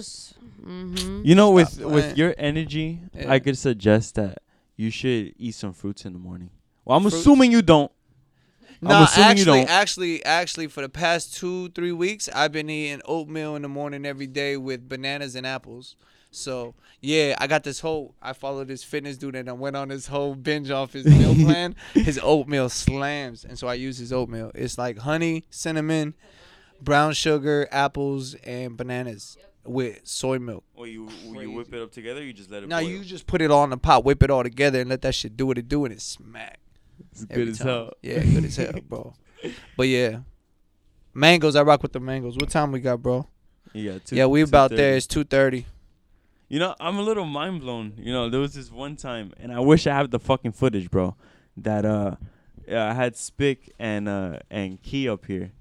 [0.65, 1.21] Mm-hmm.
[1.23, 1.93] You know, Stop with playing.
[1.93, 3.31] with your energy, Yeah.
[3.31, 4.39] I could suggest that
[4.75, 6.49] you should eat some fruits in the morning.
[6.83, 7.17] Well, I'm Fruits?
[7.17, 7.91] assuming you don't.
[8.81, 9.69] I'm Nah, assuming you actually, don't.
[9.69, 14.05] actually, actually, for the past two, three weeks, I've been eating oatmeal in the morning
[14.05, 15.95] every day with bananas and apples.
[16.31, 18.13] So yeah, I got this whole.
[18.21, 21.33] I followed this fitness dude and I went on this whole binge off his meal
[21.45, 21.75] plan.
[21.93, 24.51] His oatmeal slams, and so I use his oatmeal.
[24.53, 26.13] It's like honey, cinnamon,
[26.81, 30.65] brown sugar, apples, and bananas with soy milk.
[30.75, 32.21] Or you you whip it up together.
[32.21, 32.69] You just let it.
[32.69, 35.01] Now you just put it all in the pot, whip it all together, and let
[35.03, 36.59] that shit do what it do, and it smack.
[37.15, 37.67] It's every good as time.
[37.67, 37.91] hell.
[38.01, 39.13] Yeah, good as hell, bro.
[39.77, 40.19] But yeah,
[41.13, 41.55] mangoes.
[41.55, 42.35] I rock with the mangoes.
[42.35, 43.27] What time we got, bro?
[43.73, 44.75] Yeah, two, yeah, we about 2:30.
[44.75, 44.95] there.
[44.95, 45.65] It's two thirty.
[46.47, 47.93] You know, I'm a little mind blown.
[47.97, 50.91] You know, there was this one time, and I wish I had the fucking footage,
[50.91, 51.15] bro.
[51.57, 52.15] That uh,
[52.67, 55.51] yeah, I had Spick and uh and Key up here,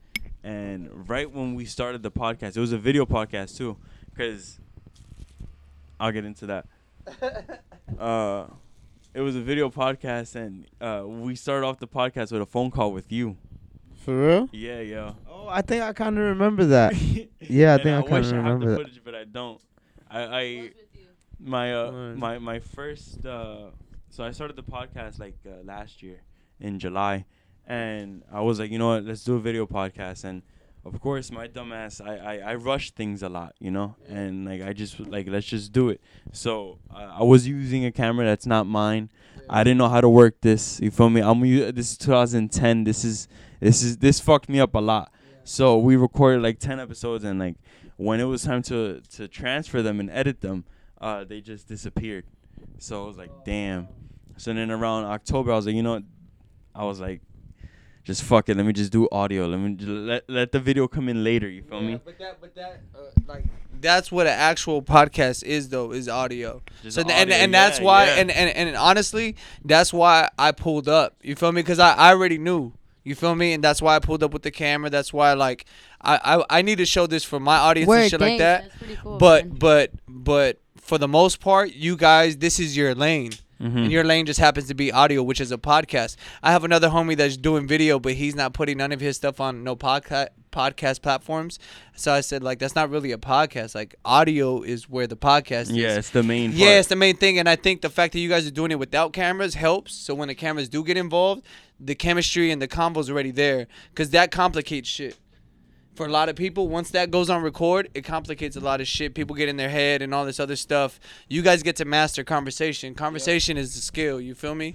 [0.42, 3.76] and right when we started the podcast, it was a video podcast too,
[4.10, 4.58] because
[5.98, 6.66] I'll get into that.
[7.98, 8.46] Uh,
[9.14, 12.70] it was a video podcast, and uh, we started off the podcast with a phone
[12.70, 13.36] call with you.
[14.04, 14.48] For real?
[14.52, 15.12] Yeah, yeah.
[15.28, 16.94] Oh, I think I kind of remember that.
[17.40, 18.78] Yeah, I think I wish kinda remember I have remember the that.
[18.78, 19.60] footage, but I don't.
[20.10, 20.70] I, I
[21.40, 22.18] my uh Word.
[22.18, 23.70] my my first uh
[24.08, 26.22] so I started the podcast like uh, last year
[26.60, 27.26] in July
[27.66, 30.42] and I was like you know what let's do a video podcast and
[30.84, 33.96] of course my dumbass I I, I rush things a lot you know?
[34.08, 36.00] And like I just like let's just do it.
[36.32, 39.10] So uh, I was using a camera that's not mine.
[39.48, 41.20] I didn't know how to work this you feel me?
[41.20, 43.28] I'm this is 2010 this is
[43.60, 45.12] this is this fucked me up a lot.
[45.44, 47.56] So we recorded like 10 episodes and like
[47.96, 50.64] when it was time to to transfer them and edit them
[51.00, 52.24] uh, they just disappeared.
[52.78, 53.88] So I was like, damn.
[54.38, 56.02] So then around October, I was like, you know, what?
[56.74, 57.20] I was like,
[58.04, 58.56] just fuck it.
[58.56, 59.46] Let me just do audio.
[59.46, 61.48] Let me j- let let the video come in later.
[61.48, 61.98] You feel me?
[62.04, 63.44] But that, but that, uh, like,
[63.80, 66.62] that's what an actual podcast is, though, is audio.
[66.82, 68.14] Just so th- and and that's yeah, why, yeah.
[68.16, 71.16] and, and and honestly, that's why I pulled up.
[71.22, 71.62] You feel me?
[71.62, 72.72] Because I, I already knew.
[73.04, 73.52] You feel me?
[73.52, 74.88] And that's why I pulled up with the camera.
[74.90, 75.64] That's why, like,
[76.00, 78.64] I I, I need to show this for my audience Word, and shit like that.
[78.64, 79.56] That's pretty cool, but man.
[79.58, 83.32] but but for the most part, you guys, this is your lane.
[83.60, 83.76] Mhm.
[83.84, 86.16] And your lane just happens to be audio, which is a podcast.
[86.42, 89.40] I have another homie that's doing video, but he's not putting none of his stuff
[89.40, 91.58] on no podcast podcast platforms.
[91.96, 93.74] So I said, like, that's not really a podcast.
[93.74, 95.72] Like, audio is where the podcast is.
[95.72, 96.50] yeah, it's the main.
[96.52, 96.60] Thing.
[96.60, 96.78] Yeah, part.
[96.78, 98.78] it's the main thing, and I think the fact that you guys are doing it
[98.78, 99.94] without cameras helps.
[99.94, 101.44] So when the cameras do get involved,
[101.80, 105.16] the chemistry and the convo's already there, because that complicates shit.
[105.94, 108.88] For a lot of people, once that goes on record, it complicates a lot of
[108.88, 109.14] shit.
[109.14, 110.98] People get in their head and all this other stuff.
[111.28, 112.94] You guys get to master conversation.
[112.94, 114.20] Conversation is the skill.
[114.20, 114.74] You feel me?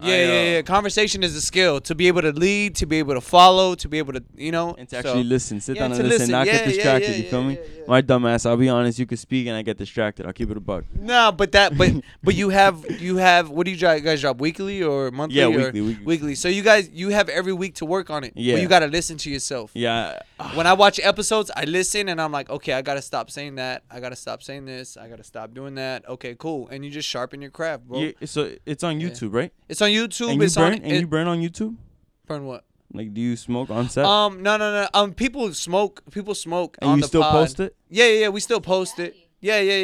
[0.00, 0.62] I, Yeah, yeah, uh, yeah.
[0.62, 3.88] Conversation is a skill to be able to lead, to be able to follow, to
[3.88, 6.18] be able to, you know, And to so- actually listen, sit Yeah, down and listen,
[6.18, 6.32] listen.
[6.32, 7.10] not Yeah, get distracted.
[7.10, 7.54] yeah, you feel yeah, me?
[7.54, 7.84] yeah, yeah.
[7.86, 8.44] My dumbass.
[8.46, 8.98] I'll be honest.
[8.98, 10.26] You could speak and I get distracted.
[10.26, 10.84] I'll keep it a buck.
[10.98, 11.92] No, but that, but
[12.24, 15.38] but you have you have what do you guys drop weekly or monthly?
[15.38, 16.04] Yeah, weekly, weekly.
[16.04, 16.34] Weekly.
[16.34, 18.32] So you guys you have every week to work on it.
[18.34, 18.54] Yeah.
[18.54, 19.70] But you gotta listen to yourself.
[19.74, 20.18] Yeah.
[20.54, 23.84] When I watch episodes, I listen and I'm like, okay, I gotta stop saying that.
[23.90, 24.96] I gotta stop saying this.
[24.96, 26.08] I gotta stop doing that.
[26.08, 26.68] Okay, cool.
[26.68, 28.00] And you just sharpen your craft, bro.
[28.00, 29.08] Yeah, so it's on Yeah.
[29.10, 29.52] YouTube, right?
[29.68, 30.30] It's on YouTube.
[30.30, 30.82] And you it's burn on.
[30.82, 31.76] and it- you burn on YouTube.
[32.26, 32.64] burn what?
[32.92, 34.04] Like, do you smoke on set?
[34.04, 34.88] Um, no, no, no.
[34.94, 36.02] Um, people smoke.
[36.12, 37.32] People smoke and on you the still pod.
[37.32, 37.74] post it?
[37.90, 38.28] Yeah, yeah, yeah.
[38.28, 39.16] We still post it.
[39.40, 39.76] Yeah, yeah,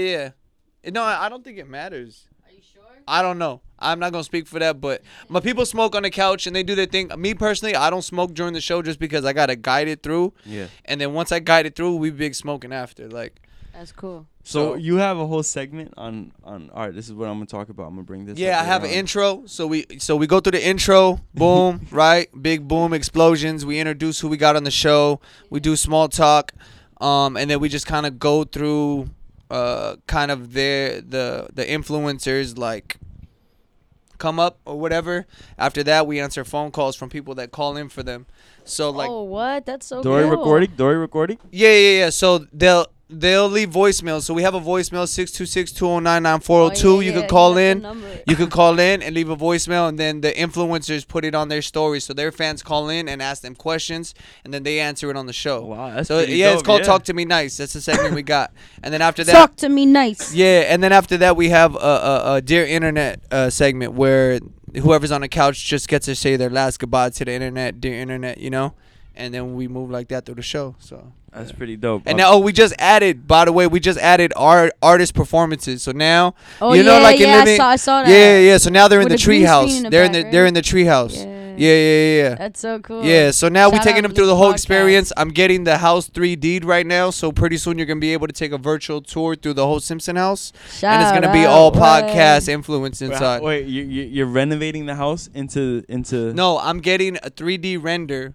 [0.85, 0.91] yeah.
[0.93, 2.29] No, I I don't think it matters.
[2.47, 2.83] Are you sure?
[3.09, 3.63] I don't know.
[3.81, 6.63] I'm not gonna speak for that, but my people smoke on the couch and they
[6.63, 7.11] do their thing.
[7.19, 10.33] Me personally, I don't smoke during the show just because I gotta guide it through,
[10.47, 10.67] Yeah.
[10.85, 13.09] and then once I guide it through, we big smoking after.
[13.09, 13.41] Like,
[13.81, 14.27] That's cool.
[14.45, 16.69] So So- you have a whole segment on on.
[16.75, 17.85] All right, this is what I'm gonna talk about.
[17.85, 18.39] I'm gonna bring this.
[18.39, 19.45] yeah, up I have an intro.
[19.47, 23.65] So we so we go through the intro, boom, right, big boom, explosions.
[23.65, 25.23] We introduce who we got on the show.
[25.49, 26.53] We do small talk,
[27.01, 29.09] um, and then we just kind of go through,
[29.51, 32.99] uh, kind of their the the influencers like
[34.19, 35.27] come up or whatever.
[35.57, 38.27] After that, we answer phone calls from people that call in for them.
[38.65, 39.65] So like, oh, what?
[39.65, 40.33] That's so Dory cool.
[40.33, 40.73] recording.
[40.77, 41.39] Dory recording.
[41.51, 42.11] yeah, yeah, yeah.
[42.11, 44.23] So they'll they'll leave voicemails.
[44.23, 46.85] So we have a voicemail 626-209-9402.
[46.85, 48.03] Oh, yeah, you yeah, can call in.
[48.27, 51.49] You could call in and leave a voicemail, and then the influencers put it on
[51.49, 52.05] their stories.
[52.05, 55.27] So their fans call in and ask them questions, and then they answer it on
[55.27, 55.65] the show.
[55.65, 56.87] Wow, that's so pretty yeah, it's called yeah.
[56.87, 58.53] "Talk to Me Nice." That's the segment we got,
[58.83, 60.33] and then after that, Talk to me nice.
[60.35, 64.41] yeah, and then after that we have a, a, a dear internet uh, segment where
[64.83, 67.95] whoever's on the couch just gets to say their last goodbye to the internet, dear
[67.95, 68.75] internet, you know,
[69.21, 70.75] and then we move like that through the show.
[70.79, 71.13] So.
[71.33, 72.03] That's pretty dope.
[72.07, 73.29] And now, oh, we just added.
[73.29, 75.81] By the way, we just added our artist performances.
[75.81, 77.37] So now, Oh you yeah, know, like in yeah.
[77.39, 78.11] living, I saw, I saw that.
[78.11, 78.57] yeah, yeah.
[78.59, 79.69] So now they're in With the the green treehouse.
[79.69, 81.15] screen in the They're in back, the they're in the treehouse.
[81.17, 81.37] Yeah.
[81.57, 82.35] Yeah, yeah, yeah, yeah.
[82.37, 83.05] That's so cool.
[83.05, 84.55] Yeah, so now we're taking them through the whole Podcast.
[84.55, 85.13] experience.
[85.17, 88.33] I'm getting the house 3D right now, so pretty soon you're gonna be able to
[88.33, 90.53] take a virtual tour through the whole Simpson house,
[90.83, 91.81] and it's gonna be all word.
[91.81, 93.43] podcast influence inside.
[93.43, 98.33] Wait, you, you you're renovating the house into into No, I'm getting a 3D render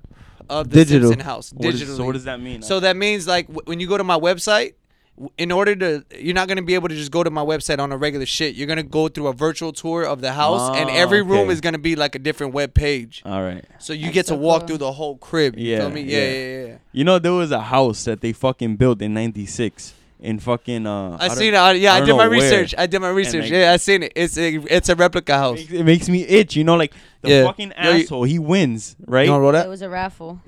[0.50, 1.10] of the Digital.
[1.10, 2.62] Simpson house What is- so what does that mean?
[2.62, 4.74] So that means like w- when you go to my website,
[5.18, 7.80] w- in order to, you're not gonna be able to just go to my website
[7.80, 8.56] on a regular shit.
[8.56, 11.54] You're gonna go through a virtual tour of the house, and Ah, every room okay.
[11.54, 13.22] is gonna be like a different web page.
[13.26, 13.64] all right.
[13.80, 14.68] So you That's get to walk cool.
[14.68, 15.58] through the whole crib.
[15.58, 16.02] You Yeah, feel me?
[16.02, 16.24] Yeah, yeah.
[16.24, 16.32] yeah,
[16.62, 16.68] yeah.
[16.68, 16.78] yeah.
[16.92, 19.94] You know there was a house that they fucking built in '96
[20.26, 20.86] in fucking.
[20.88, 21.58] Uh, I don't- seen it.
[21.58, 22.30] I, yeah, I I, did my know where.
[22.32, 22.76] research.
[22.78, 23.44] I did my research.
[23.44, 24.14] like- yeah, I seen it.
[24.16, 25.60] It's a it's a replica house.
[25.60, 26.56] It makes, it makes me itch.
[26.56, 27.44] You know, like the Yeah.
[27.46, 28.24] fucking Yo, you- asshole.
[28.24, 29.26] He wins, right?
[29.26, 30.42] You wanna roll It was a raffle.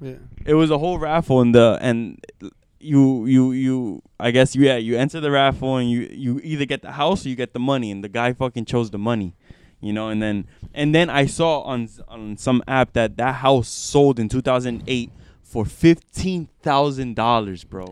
[0.00, 0.14] Yeah.
[0.44, 2.22] it was a whole raffle and the and
[2.78, 6.66] you you you I guess you yeah you enter the raffle and you you either
[6.66, 9.34] get the house or you get the money and the guy fucking chose the money,
[9.80, 13.68] you know and then and then I saw on on some app that that house
[13.68, 15.10] sold in 2008
[15.54, 17.86] for fifteen thousand dollars, bro.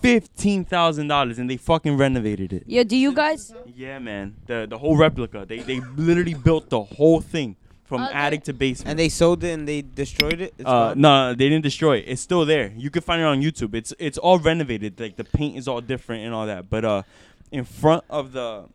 [0.00, 2.62] fifteen thousand dollars, and they fucking renovated it.
[2.64, 3.52] Yeah, do you guys?
[3.74, 4.36] Yeah, man.
[4.46, 5.44] The the whole replica.
[5.44, 7.56] They they literally built the whole thing
[7.88, 8.12] from Okay.
[8.14, 8.90] attic to basement.
[8.90, 10.54] And they sold it and they destroyed it.
[10.58, 11.00] It's uh, gone?
[11.00, 12.04] no, they didn't destroy it.
[12.06, 12.72] It's still there.
[12.76, 13.74] You can find it on YouTube.
[13.74, 15.00] It's it's all renovated.
[15.00, 16.70] Like the paint is all different and all that.
[16.70, 17.02] But uh,
[17.50, 18.66] in front of the,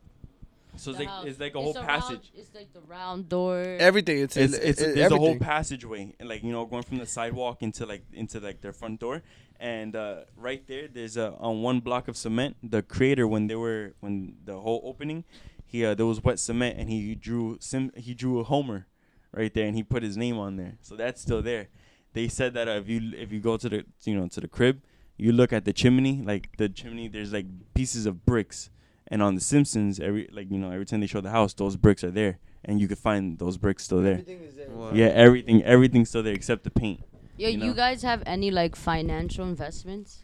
[0.75, 1.25] so it's The like house.
[1.27, 2.31] it's like a whole round- passage.
[2.35, 3.59] it's like the round door.
[3.79, 4.19] Everything.
[4.19, 5.39] It's It's it's, it's it's there's a whole everything.
[5.47, 8.99] passageway, and like you know, going from the sidewalk into like into like their front
[8.99, 9.21] door,
[9.59, 12.55] and uh, right there, there's a on one block of cement.
[12.63, 15.23] The creator, when they were when the whole opening,
[15.65, 18.87] he uh, there was wet cement, and he drew sim he drew a Homer,
[19.33, 20.77] right there, and he put his name on there.
[20.81, 21.67] So that's still there.
[22.13, 24.47] They said that uh, if you if you go to the you know to the
[24.47, 24.81] crib,
[25.17, 28.69] you look at the chimney, like the chimney, there's like pieces of bricks.
[29.11, 31.75] And on The Simpsons, every like you know every time they show the house, those
[31.75, 34.13] bricks are there, and you can find those bricks still there.
[34.13, 34.69] Everything is there.
[34.69, 34.91] Wow.
[34.93, 37.01] Yeah, everything everything's still there except the paint.
[37.37, 40.21] Yo, you you, guys have any like financial investments?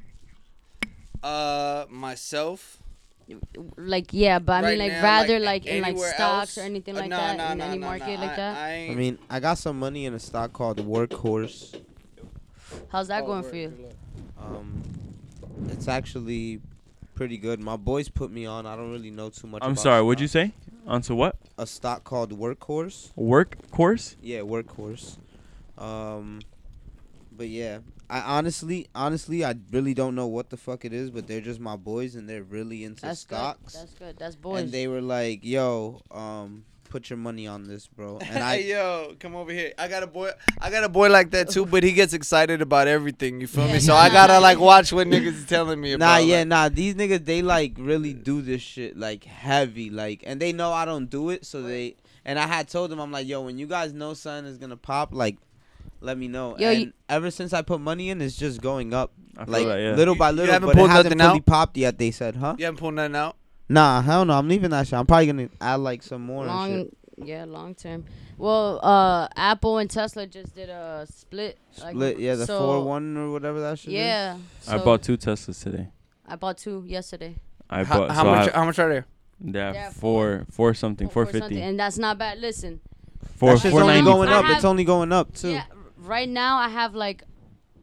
[1.22, 2.82] Uh, myself.
[3.76, 6.58] Like yeah, but I right mean like now, rather like, in like stocks else?
[6.58, 8.26] or anything Uh, like nah, that nah, in nah, any nah, market nah.
[8.26, 8.58] like that.
[8.58, 11.76] I, I, I mean, I got some money in a stock called Workhorse.
[12.90, 13.90] How's that Oh, going word, for you?
[14.40, 14.82] Um,
[15.68, 16.62] it's actually
[17.18, 17.60] pretty good.
[17.60, 18.66] My boys put me on.
[18.66, 19.62] I don't really know too much.
[19.64, 20.48] I'm about sorry, what'd you stock.
[20.48, 20.54] say?
[20.86, 21.36] Onto what?
[21.58, 23.12] A stock called Workhorse.
[23.18, 24.16] Workhorse.
[24.22, 25.18] Yeah, Workhorse.
[25.78, 26.40] Um,
[27.36, 31.28] but yeah, I honestly, honestly, I really don't know what the fuck it is, but
[31.28, 33.74] they're just my boys, and they're really into That's stocks.
[33.74, 33.82] good.
[33.82, 34.18] That's good.
[34.20, 34.62] That's boys.
[34.64, 38.70] and they were like, "Yo, um, put your money on this, bro." And I, hey
[38.70, 39.74] yo, come over here.
[39.78, 40.32] I got a boy.
[40.60, 43.42] I got a boy like that too, but he gets excited about everything.
[43.42, 43.80] You feel Yeah, me?
[43.80, 46.06] So nah, I gotta like watch what niggas is telling me about.
[46.06, 46.70] Nah, yeah, like- nah.
[46.70, 50.86] These niggas, they like really do this shit like heavy, like, and they know I
[50.86, 51.96] don't do it, so they.
[52.26, 54.76] And I had told them, I'm like, yo, when you guys know something is gonna
[54.76, 55.38] pop, like,
[56.02, 56.58] let me know.
[56.58, 59.54] Yo, and you- ever since I put money in, it's just going up, I feel
[59.54, 59.94] like that, yeah.
[59.96, 60.54] little by You little.
[60.54, 61.46] haven't but it pulled hasn't nothing fully out?
[61.46, 61.98] popped yet.
[61.98, 62.56] They said, huh?
[62.60, 63.38] You haven't pulled nothing out.
[63.70, 64.34] Nah, hell no.
[64.34, 64.94] I'm leaving that shit.
[64.94, 66.46] I'm probably gonna add like some more.
[66.46, 66.98] long, shit.
[67.26, 68.06] yeah, long term.
[68.38, 71.58] Well, uh, Apple and Tesla just did a split.
[71.82, 73.90] like, Split, yeah, the so- four one or whatever that shit.
[73.90, 73.94] is.
[73.96, 74.38] Yeah.
[74.68, 75.88] I bought two Teslas today.
[76.28, 77.36] I bought two yesterday.
[77.70, 78.46] I How, bought how so much?
[78.46, 79.06] have- How much are there?
[79.40, 81.40] they're Yeah, four four something, for- four for fifty.
[81.46, 82.40] something, and that's not bad.
[82.40, 82.80] Listen,
[83.36, 84.46] Four That four only going up.
[84.46, 85.52] have- it's only going up too.
[85.52, 85.66] yeah,
[85.98, 87.24] right now I have like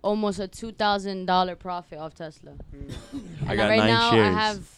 [0.03, 2.53] almost a two thousand dollar profit off Tesla.
[2.53, 4.35] I And got right nine now shares.
[4.35, 4.69] I have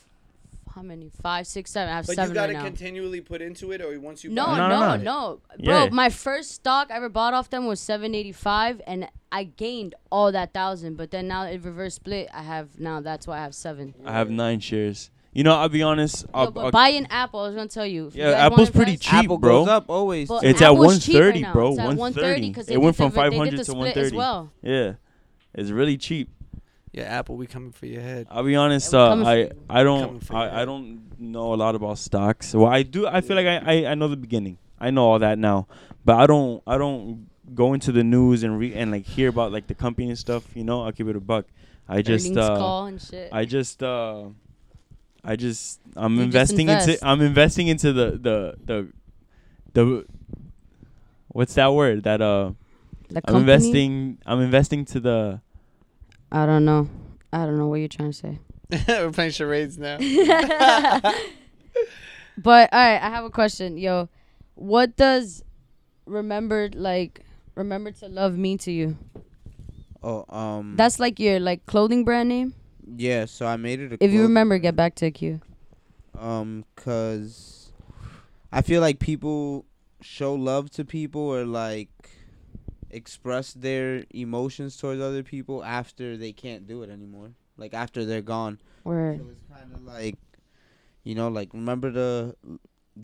[0.77, 1.11] how many?
[1.23, 1.91] Five, six, seven.
[1.93, 2.65] I have But you seven gotta right now.
[2.65, 5.87] continually put into it, or once you No, buy no, No, no, no, no, Yeah.
[5.87, 9.45] Bro, my first stock I ever bought off them was seven eighty five, and I
[9.45, 10.97] gained all that thousand.
[10.97, 12.29] But then now it reverse split.
[12.33, 13.95] I have now that's why I have seven.
[14.05, 15.11] I have nine shares.
[15.33, 16.25] You know, I'll be honest.
[16.35, 17.41] I'll, Yo, but I'll- buy an Apple.
[17.41, 18.09] I was gonna tell you.
[18.09, 19.59] If you Yeah, guys wanna Apple's pretty invest- cheap, Apple bro.
[19.61, 20.29] goes up always.
[20.29, 20.45] But.
[20.45, 21.53] It's at Apple's cheap 130, right now.
[21.55, 22.53] bro, It's at 130.
[22.53, 24.07] 'cause It they went did from they did 500 to split 130.
[24.07, 24.53] As well.
[24.63, 24.93] yeah,
[25.55, 26.31] it's really cheap.
[26.97, 28.27] Yeah, Apple, we coming for your head.
[28.31, 28.91] I'll be honest.
[28.93, 29.51] Yeah, Uh, I.
[29.69, 30.31] I don't.
[30.33, 32.55] I, I don't know a lot about stocks.
[32.55, 33.07] Well, I do.
[33.07, 34.57] I feel like I, I I know the beginning.
[34.81, 35.67] I know all that now,
[36.07, 39.53] but I don't I don't go into the news and re and like hear about
[39.53, 40.45] like the company and stuff.
[40.57, 41.45] You know, I'll keep it a buck.
[41.89, 43.29] I just Earnings uh call and shit.
[43.31, 44.25] I just uh
[45.23, 46.89] I just I'm You just investing invest.
[46.89, 48.89] into I'm investing into the the the
[49.75, 50.07] the
[51.29, 52.53] what's that word that uh
[53.09, 53.41] the I'm company.
[53.41, 55.41] investing I'm investing to the
[56.33, 56.89] I don't know.
[57.33, 58.39] I don't know what you're trying to say.
[58.89, 59.99] We're playing charades now.
[62.39, 64.09] But all right, I have a question, yo.
[64.57, 65.43] What does
[66.05, 67.21] remembered like
[67.55, 68.99] remember to love mean to you?
[70.03, 70.75] Oh, um.
[70.77, 72.55] That's like your like clothing brand name.
[72.97, 73.25] yeah.
[73.25, 73.93] So I made it.
[73.93, 75.41] A If you remember, get back to Q.
[76.19, 77.73] Um, cause
[78.53, 79.65] I feel like people
[80.03, 81.89] show love to people or like
[82.97, 87.33] express their emotions towards other people after they can't do it anymore.
[87.57, 88.59] Like after they're gone.
[88.85, 89.19] Word.
[89.19, 90.17] So it's kind of like,
[91.05, 92.37] you know, like remember to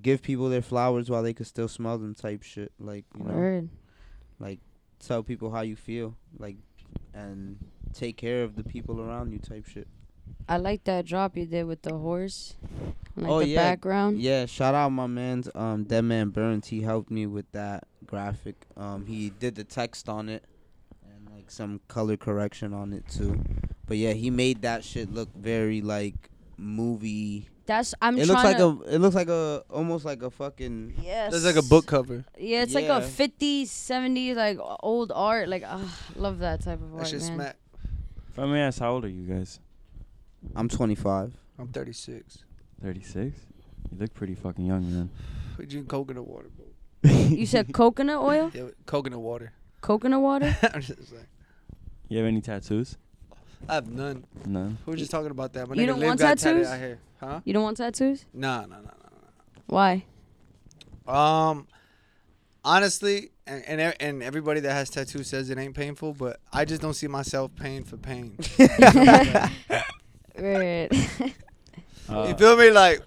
[0.00, 2.72] give people their flowers while they could still smell them type shit.
[2.78, 3.68] Like you know, Word.
[4.40, 4.60] like
[4.98, 6.56] tell people how you feel, like,
[7.12, 7.58] and
[7.92, 9.88] take care of the people around you type shit.
[10.48, 12.54] I like that drop you did with the horse.
[13.16, 13.56] Like Oh, the yeah.
[13.62, 14.20] background.
[14.20, 16.68] Yeah, shout out my man's um Dead Man Burns.
[16.68, 18.66] He helped me with that graphic.
[18.76, 20.44] Um he did the text on it
[21.04, 23.40] and like some color correction on it too.
[23.86, 27.48] But yeah, he made that shit look very like movie.
[27.66, 30.30] That's I'm it trying looks like to, a it looks like a almost like a
[30.30, 31.32] fucking Yes.
[31.34, 32.24] It's like a book cover.
[32.38, 35.48] Yeah, it's like a 50s, 70s, like old art.
[35.48, 35.78] Like, uh,
[36.16, 37.34] love that type of That art, shit man.
[37.36, 37.56] smack.
[38.30, 39.60] If I may ask, how old are you guys?
[40.56, 41.32] I'm 25.
[41.58, 42.38] I'm 36.
[42.82, 43.36] 36.
[43.90, 45.10] You look pretty fucking young, man.
[45.58, 46.66] We drink coconut water, bro.
[47.28, 48.50] You said coconut oil?
[48.54, 49.52] Yeah, coconut water.
[49.80, 50.56] Coconut water?
[50.74, 51.26] I'm just like,
[52.08, 52.96] You have any tattoos?
[53.68, 54.24] I have none.
[54.46, 54.78] None.
[54.86, 55.68] We were just talking about that.
[55.68, 56.66] My You nigga don't Liv want got tatted tattoos?
[56.68, 56.98] out here.
[57.20, 57.40] Huh?
[57.44, 58.24] You don't want tattoos?
[58.34, 58.90] Nah, nah, nah,
[59.66, 60.04] Why?
[61.06, 61.50] nah.
[61.50, 61.68] Um,
[62.64, 66.64] honestly, and, and e- and everybody that has tattoos says it ain't painful, but I
[66.64, 68.36] just don't see myself paying for pain.
[70.42, 70.88] Right.
[72.08, 72.70] Uh, you feel me?
[72.70, 73.00] Like,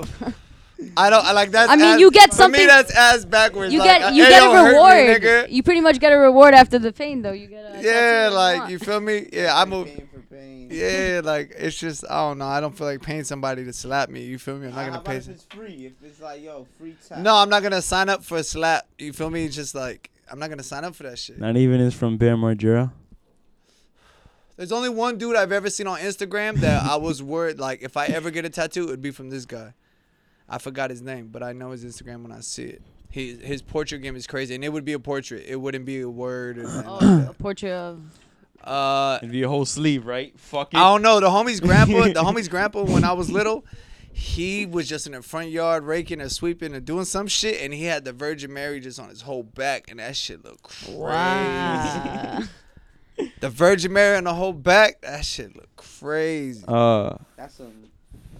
[0.98, 1.26] I don't.
[1.26, 1.70] I like that.
[1.70, 3.72] I mean, you get something- For me, that's ass backwards.
[3.74, 5.50] you like, get you hey, get a hurt me, reward.
[5.52, 7.32] you pretty much get a reward after the pain, though.
[7.34, 8.72] You get a Yeah, like want.
[8.72, 9.28] you feel me?
[9.32, 9.84] Yeah, I'm a.
[9.86, 10.70] Pain for pain.
[10.72, 12.48] Yeah, like it's just I don't know.
[12.48, 14.24] I don't feel like paying somebody to slap me.
[14.24, 14.68] You feel me?
[14.68, 15.18] I'm not How gonna about pay.
[15.18, 15.86] if it's free?
[15.88, 17.20] If it's like, yo, free tap.
[17.20, 18.88] No, I'm not gonna sign up for a slap.
[18.98, 19.46] You feel me?
[19.46, 21.38] It's just like I'm not gonna sign up for that shit.
[21.40, 22.92] Not even is from Bear Margera.
[24.58, 27.98] There's only one dude I've ever seen on Instagram that I was worried like if
[27.98, 29.74] I ever get a tattoo, it'd be from this guy.
[30.48, 32.82] I forgot his name, but I know his Instagram when I see it.
[33.10, 35.46] He his portrait game is crazy, and it would be a portrait.
[35.48, 36.58] It wouldn't be a word.
[36.58, 38.02] Or nothing like Oh, a portrait of.
[38.64, 38.70] that.
[38.70, 40.38] Uh, It'd be a whole sleeve, right?
[40.40, 40.78] Fuck it.
[40.78, 41.20] I don't know.
[41.20, 43.64] The homie's grandpa, the homie's grandpa, when I was little,
[44.12, 47.74] he was just in the front yard raking or sweeping or doing some shit, and
[47.74, 50.98] he had the Virgin Mary just on his whole back, and that shit looked crazy.
[50.98, 52.40] Wow.
[53.40, 56.64] The Virgin Mary on the whole back, that shit looked crazy.
[56.68, 57.74] Uh, That's some.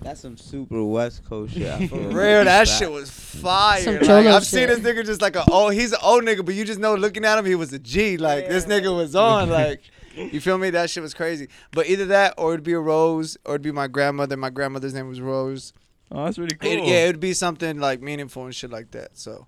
[0.02, 1.90] That's some super West Coast shit.
[1.90, 3.82] For real, that shit was fire.
[3.82, 6.54] Some Like, I've seen this nigga just like a oh, he's an old nigga, but
[6.54, 8.18] you just know looking at him, he was a G.
[8.18, 9.50] Like this nigga was on.
[9.50, 9.82] Like
[10.16, 10.70] you feel me?
[10.70, 11.48] That shit was crazy.
[11.72, 14.38] But either that, or it'd be a Rose, or it'd be my grandmother.
[14.38, 15.74] My grandmother's name was Rose.
[16.12, 16.70] oh, that's really cool.
[16.70, 19.18] It- yeah, it would be something like meaningful and shit like that.
[19.18, 19.48] So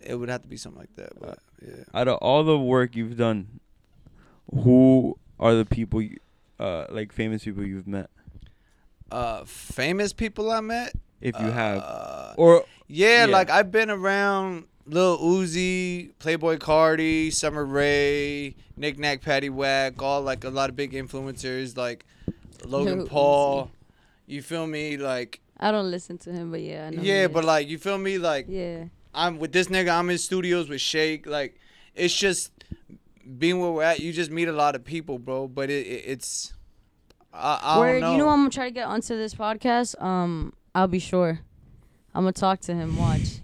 [0.00, 1.12] it would have to be something like that.
[1.20, 3.60] But yeah, Out of all the work you've done,
[4.52, 6.18] who are the people, you,
[6.58, 8.10] uh, like famous people you've met,
[9.10, 10.92] uh, famous people I met.
[11.20, 13.32] if you have, Uh, or yeah, yeah.
[13.32, 20.22] like I've been around Lil Uzi, Playboi Carti, Summer Rae, Nick Nack, Patty Whack, all
[20.22, 22.04] like a lot of big influencers like
[22.64, 23.70] Logan Lil Paul.
[24.26, 24.96] You feel me?
[24.96, 27.02] Like I don't listen to him, but yeah, I know.
[27.02, 28.18] yeah, but like you feel me?
[28.18, 28.84] Like yeah,
[29.14, 29.90] I'm with this nigga.
[29.98, 31.26] I'm in studios with Shake.
[31.26, 31.58] Like,
[31.94, 32.50] it's just
[33.38, 34.00] being where we're at.
[34.00, 35.48] You just meet a lot of people, bro.
[35.48, 36.52] But it, it it's
[37.32, 38.12] I, I Word, don't know.
[38.12, 40.00] you know, I'm gonna try to get onto this podcast.
[40.02, 41.40] Um, I'll be sure.
[42.14, 42.96] I'm gonna talk to him.
[42.96, 43.40] Watch.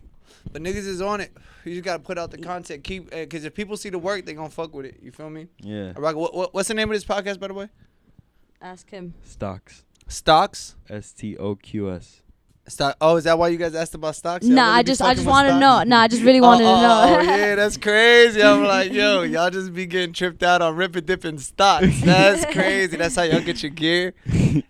[0.53, 1.33] but niggas is on it.
[1.65, 2.83] You just gotta put out the content.
[2.85, 4.99] Keep because if people see the work, they gonna fuck with it.
[5.03, 5.47] You feel me?
[5.61, 7.69] yeah, Rock, what, what, what's the name of this podcast, by the way?
[8.61, 9.15] Ask him.
[9.25, 10.77] stocks, Stocks.
[10.89, 12.23] S T O Q S.
[12.69, 12.97] Stock.
[13.01, 14.47] Oh, is that why you guys asked about stocks?
[14.47, 15.83] Y'all Nah, really I just, I just with want to know.
[15.83, 17.17] Nah, I just really wanted oh, to know.
[17.19, 18.41] oh, yeah, that's crazy.
[18.41, 22.01] I'm like, yo, y'all just be getting tripped out on ripping dipping stocks.
[22.03, 22.97] That's crazy.
[22.97, 24.15] That's how y'all get your gear.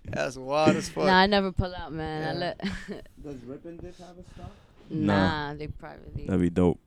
[0.07, 1.05] That's wild as fuck.
[1.05, 2.23] nah, I never pull out, man.
[2.23, 2.39] I Yeah.
[2.39, 2.59] let.
[3.23, 4.51] Does Rip and Dip have a stock?
[4.89, 6.25] nah, they privately.
[6.27, 6.79] That'd be dope.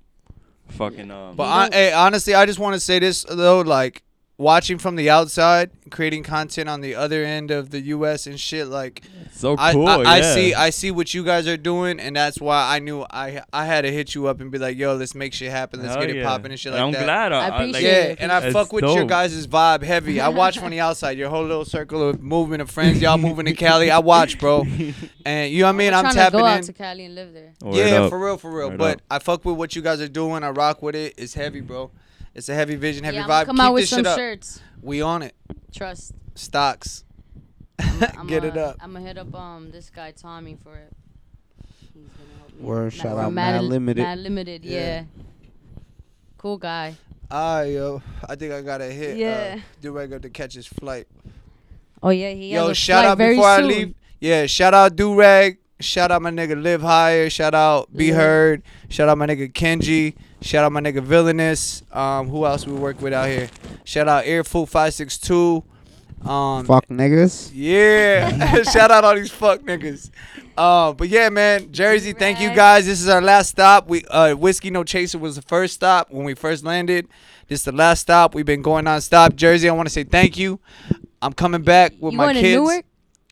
[0.70, 1.36] Fucking um.
[1.36, 4.01] But I, hey, honestly, I just want to say this though, like
[4.38, 8.28] watching from the outside, creating content on the other end of the U.S.
[8.28, 9.88] and shit, like so I, cool.
[9.88, 10.34] I, I yeah.
[10.34, 13.66] see, I see what you guys are doing, and that's why I knew I, I
[13.66, 16.02] had to hit you up and be like, yo, let's make shit happen, let's Hell
[16.02, 16.24] get it yeah.
[16.24, 17.04] popping and shit And like I'm that.
[17.06, 17.32] glad.
[17.34, 18.18] Uh, I, I I, like, appreciate Yeah, it.
[18.22, 19.08] and I That's fuck with your dope.
[19.10, 20.20] guys' vibe heavy.
[20.20, 23.46] I watch from the outside, your whole little circle of movement of friends, y'all moving
[23.46, 23.90] to Cali.
[23.92, 24.66] I watch, bro,
[25.26, 25.94] and you know what I mean.
[25.94, 26.52] I'm trying tapping to go in.
[26.58, 27.54] out to Cali and live there.
[27.62, 28.10] Word yeah, up.
[28.10, 28.70] for real, for real.
[28.70, 29.02] Word but up.
[29.12, 30.44] I fuck with what you guys are doing.
[30.44, 31.14] I rock with it.
[31.18, 31.92] It's heavy, bro.
[32.36, 33.46] It's a heavy vision, heavy yeah, vibe.
[33.46, 34.18] come Keep out with this some shit up.
[34.18, 34.60] shirts.
[34.82, 35.34] We on it.
[35.74, 36.14] Trust.
[36.36, 37.04] Stocks.
[37.80, 38.76] I'm Get it up.
[38.82, 40.92] I'm gonna hit up um this guy Tommy for it.
[41.94, 42.62] He's gonna help me.
[42.66, 44.02] Word, shout from out Mad Limited.
[44.04, 44.80] Mad Limited, Yeah.
[44.80, 45.04] yeah.
[46.38, 46.96] Cool guy.
[47.32, 49.18] Ah, yo, I think I got a hit.
[49.18, 49.56] Yeah.
[49.58, 51.08] Uh, do I got to catch his flight?
[52.04, 53.68] Oh yeah, he has Yo, a shout flight out very before I soon.
[53.68, 53.96] leave.
[54.20, 55.58] Yeah, shout out Durag.
[55.80, 57.30] Shout out my nigga Live Higher.
[57.30, 58.15] Shout out Be Yeah.
[58.15, 58.63] Heard.
[58.89, 60.15] Shout out my nigga Kenji.
[60.41, 61.84] Shout out my nigga Villainous.
[61.91, 63.49] Um, who else we work with out here?
[63.84, 65.63] Shout out Airfood Five Six Two.
[66.23, 67.51] Um, Fuck niggas.
[67.53, 68.63] Yeah.
[68.63, 70.09] Shout out all these fuck niggas.
[70.57, 72.86] Uh, but yeah, man, Jersey, thank you guys.
[72.86, 73.88] This is our last stop.
[73.88, 77.07] We uh Whiskey No Chaser was the first stop when we first landed.
[77.47, 78.34] This is the last stop.
[78.34, 79.36] We've been going non-stop.
[79.36, 80.59] Jersey, I want to say thank you.
[81.21, 82.84] I'm coming back with you my going kids.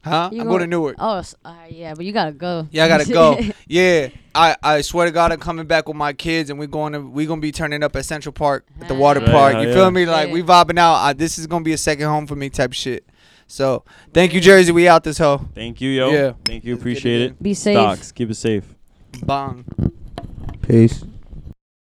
[0.04, 0.24] To Newark?
[0.24, 0.30] Huh?
[0.32, 0.96] You I'm going- going to Newark.
[1.00, 2.68] Oh, uh, yeah, but you gotta go.
[2.72, 3.40] Yeah, I gotta go.
[3.68, 6.94] yeah, I, I swear to God, I'm coming back with my kids, and we're going
[6.94, 9.54] to we gonna be turning up at Central Park at the water Right, park.
[9.54, 9.76] hell You yeah.
[9.76, 10.06] feel me?
[10.06, 10.96] Like we vibing out.
[10.96, 13.06] I, this is gonna be a second home for me, type shit.
[13.48, 13.84] So
[14.14, 14.72] thank you, Jersey.
[14.72, 15.48] We out this hoe.
[15.54, 16.10] Thank you, yo.
[16.12, 16.34] Yeah.
[16.46, 16.74] Thank you.
[16.74, 17.44] Let's it Appreciate it.
[17.44, 17.76] Be safe.
[17.76, 18.12] Stocks.
[18.12, 18.66] Keep it safe.
[19.22, 19.66] Bong.
[20.62, 21.04] Peace.